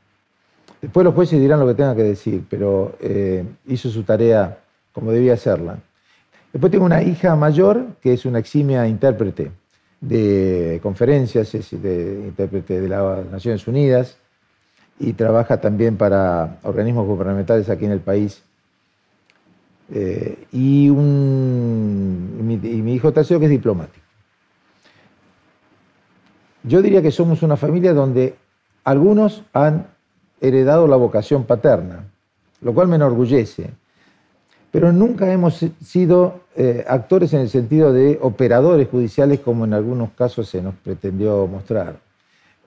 [0.81, 4.59] Después los jueces dirán lo que tengan que decir, pero eh, hizo su tarea
[4.91, 5.79] como debía hacerla.
[6.51, 9.51] Después tengo una hija mayor que es una eximia intérprete
[10.03, 14.17] de conferencias, es de intérprete de las Naciones Unidas
[14.99, 18.43] y trabaja también para organismos gubernamentales aquí en el país.
[19.93, 24.05] Eh, y, un, y, mi, hijo tercero que es diplomático.
[26.63, 28.35] Yo diría que somos una familia donde
[28.83, 29.87] algunos han
[30.41, 32.05] heredado la vocación paterna,
[32.61, 33.71] lo cual me enorgullece
[34.73, 40.09] pero nunca hemos sido eh, actores en el sentido de operadores judiciales como en algunos
[40.13, 41.97] casos se nos pretendió mostrar.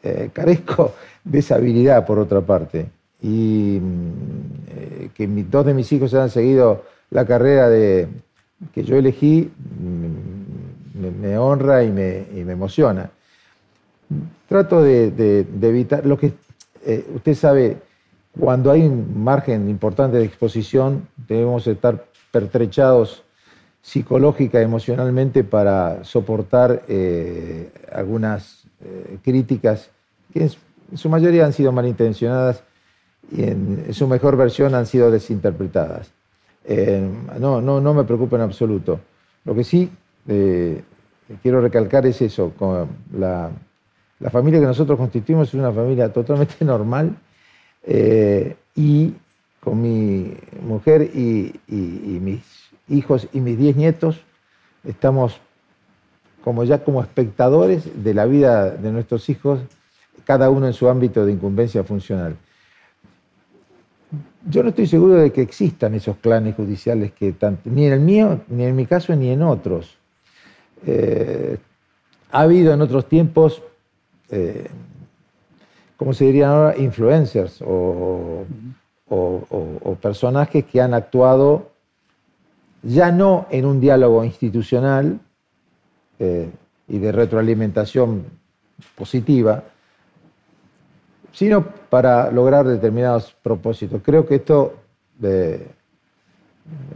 [0.05, 0.95] Eh, carezco
[1.25, 2.87] de esa habilidad, por otra parte,
[3.21, 8.07] y mm, eh, que dos de mis hijos hayan seguido la carrera de,
[8.73, 9.51] que yo elegí
[9.81, 13.11] mm, me, honra y me, emociona.
[14.49, 16.35] Trato de, evitar lo que
[17.17, 17.79] usted sabe,
[18.39, 23.23] cuando hay un margen importante de exposición, debemos estar pertrechados
[23.81, 29.91] psicológica, emocionalmente para soportar eh, algunas eh, críticas
[30.33, 32.63] que en su mayoría han sido malintencionadas
[33.31, 36.11] y en, su mejor versión han sido desinterpretadas.
[36.65, 37.09] Eh,
[37.39, 39.01] no, no, no me preocupa en absoluto.
[39.45, 39.91] Lo que sí
[40.29, 40.83] eh,
[41.43, 43.51] quiero recalcar es eso, con la,
[44.31, 47.17] familia que nosotros constituimos es una familia totalmente normal
[47.87, 49.15] eh, y
[49.61, 52.43] con mi mujer y, mis
[52.89, 54.21] hijos y mis diez nietos
[54.85, 55.41] estamos
[56.45, 59.59] como ya como espectadores de la vida de nuestros hijos,
[60.25, 62.37] cada uno en su ámbito de incumbencia funcional.
[64.49, 68.01] Yo no estoy seguro de que existan esos clanes judiciales que tanto, ni en el
[68.01, 69.97] mío, ni en mi caso, ni en otros.
[70.87, 71.59] Eh,
[72.31, 73.61] ha habido en otros tiempos,
[74.31, 74.69] eh,
[75.97, 76.77] ¿cómo se dirían ahora?
[76.77, 78.45] Influencers o,
[80.01, 81.71] personajes que han actuado
[82.83, 85.19] ya no en un diálogo institucional
[86.19, 86.51] eh,
[86.87, 88.25] y de retroalimentación
[88.95, 89.65] positiva,
[91.33, 94.03] sino para lograr determinados propósitos.
[94.05, 94.75] Creo que esto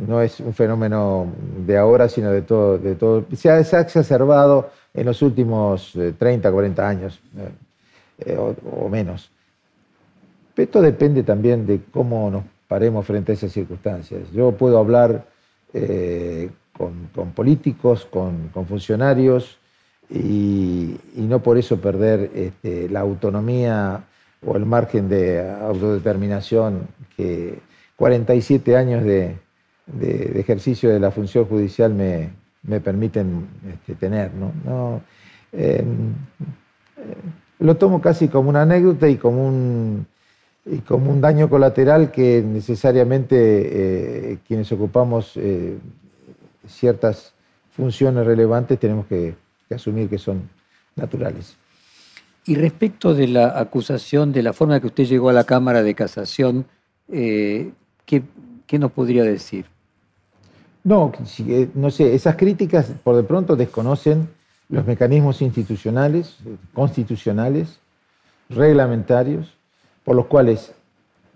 [0.07, 1.26] no es un fenómeno
[1.66, 2.78] de ahora, sino de todo.
[2.78, 3.24] De todo.
[3.34, 7.20] Se, ha, exacerbado en los últimos 30, eh, 40 años
[8.24, 9.30] eh, eh, o, menos.
[10.56, 14.30] Esto depende también de cómo nos paremos frente a esas circunstancias.
[14.32, 15.26] Yo puedo hablar
[16.76, 19.58] con, políticos, con, funcionarios,
[20.10, 24.04] y, no por eso perder este, la autonomía
[24.44, 27.58] o el margen de autodeterminación que
[27.96, 29.36] 47 años de,
[30.34, 34.30] ejercicio de la función judicial me, permiten este, tener.
[34.34, 35.02] ¿no?
[35.52, 35.84] Eh,
[37.61, 40.06] lo tomo casi como una anécdota y como un,
[40.86, 45.78] como un daño colateral que necesariamente eh, quienes ocupamos eh,
[46.66, 47.32] ciertas
[47.70, 49.34] funciones relevantes tenemos que
[49.70, 50.48] asumir que son
[50.96, 51.56] naturales.
[52.46, 55.82] Y respecto de la acusación, de la forma en que usted llegó a la Cámara
[55.82, 56.66] de Casación,
[57.12, 57.72] eh,
[58.06, 58.22] ¿qué,
[58.78, 59.66] nos podría decir?
[60.82, 61.12] No,
[61.46, 64.28] eh, no sé, esas críticas por de pronto desconocen
[64.70, 66.36] los mecanismos institucionales,
[66.72, 67.80] constitucionales,
[68.48, 69.54] reglamentarios,
[70.04, 70.72] por los cuales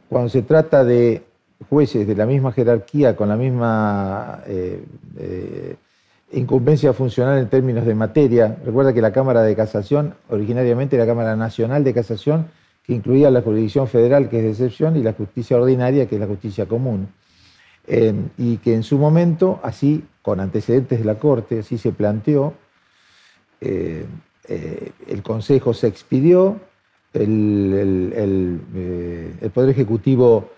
[0.09, 1.25] cuando se trata de
[1.69, 4.85] jueces de la misma jerarquía, con la misma eh,
[6.33, 8.57] incumbencia funcional en términos de materia.
[8.65, 12.47] Recuerda que la Cámara de Casación, originariamente la Cámara Nacional de Casación,
[12.85, 16.21] que incluía la jurisdicción federal, que es de excepción, y la justicia ordinaria, que es
[16.21, 17.09] la justicia común.
[18.39, 22.55] y que en su momento, así, con antecedentes de la Corte, así se planteó,
[23.65, 24.07] eh,
[24.49, 26.61] eh, el Consejo se expidió,
[27.13, 28.13] el,
[28.75, 30.51] eh, el Poder Ejecutivo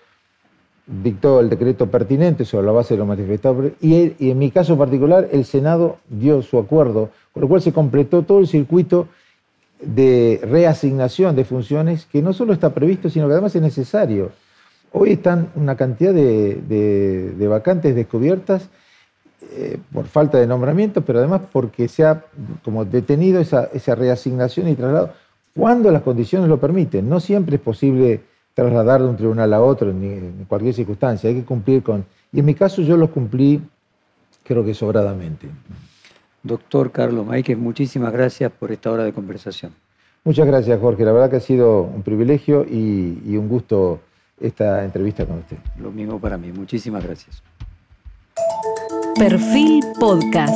[0.85, 4.77] dictó el decreto pertinente sobre la base de lo manifestado y, y, en mi caso
[4.77, 9.07] particular el Senado dio su acuerdo, con lo cual se completó todo el circuito
[9.81, 14.31] de reasignación de funciones que no solo está previsto, sino que además es necesario.
[14.91, 18.69] Hoy están una cantidad de, vacantes descubiertas
[19.41, 22.23] eh, por falta de nombramiento, pero además porque se ha
[22.63, 25.13] como detenido esa, esa reasignación y traslado
[25.55, 27.09] cuando las condiciones lo permiten.
[27.09, 28.21] No siempre es posible
[28.53, 32.05] trasladar de un tribunal a otro en, cualquier circunstancia, hay que cumplir con...
[32.31, 33.61] Y en mi caso yo los cumplí
[34.43, 35.47] creo que sobradamente.
[36.41, 39.73] Doctor Carlos Maíquez, muchísimas gracias por esta hora de conversación.
[40.23, 41.05] Muchas gracias, Jorge.
[41.05, 43.99] La verdad que ha sido un privilegio y, y un gusto
[44.39, 45.57] esta entrevista con usted.
[45.79, 46.51] Lo mismo para mí.
[46.51, 47.43] Muchísimas gracias.
[49.17, 50.53] Perfil Podcast.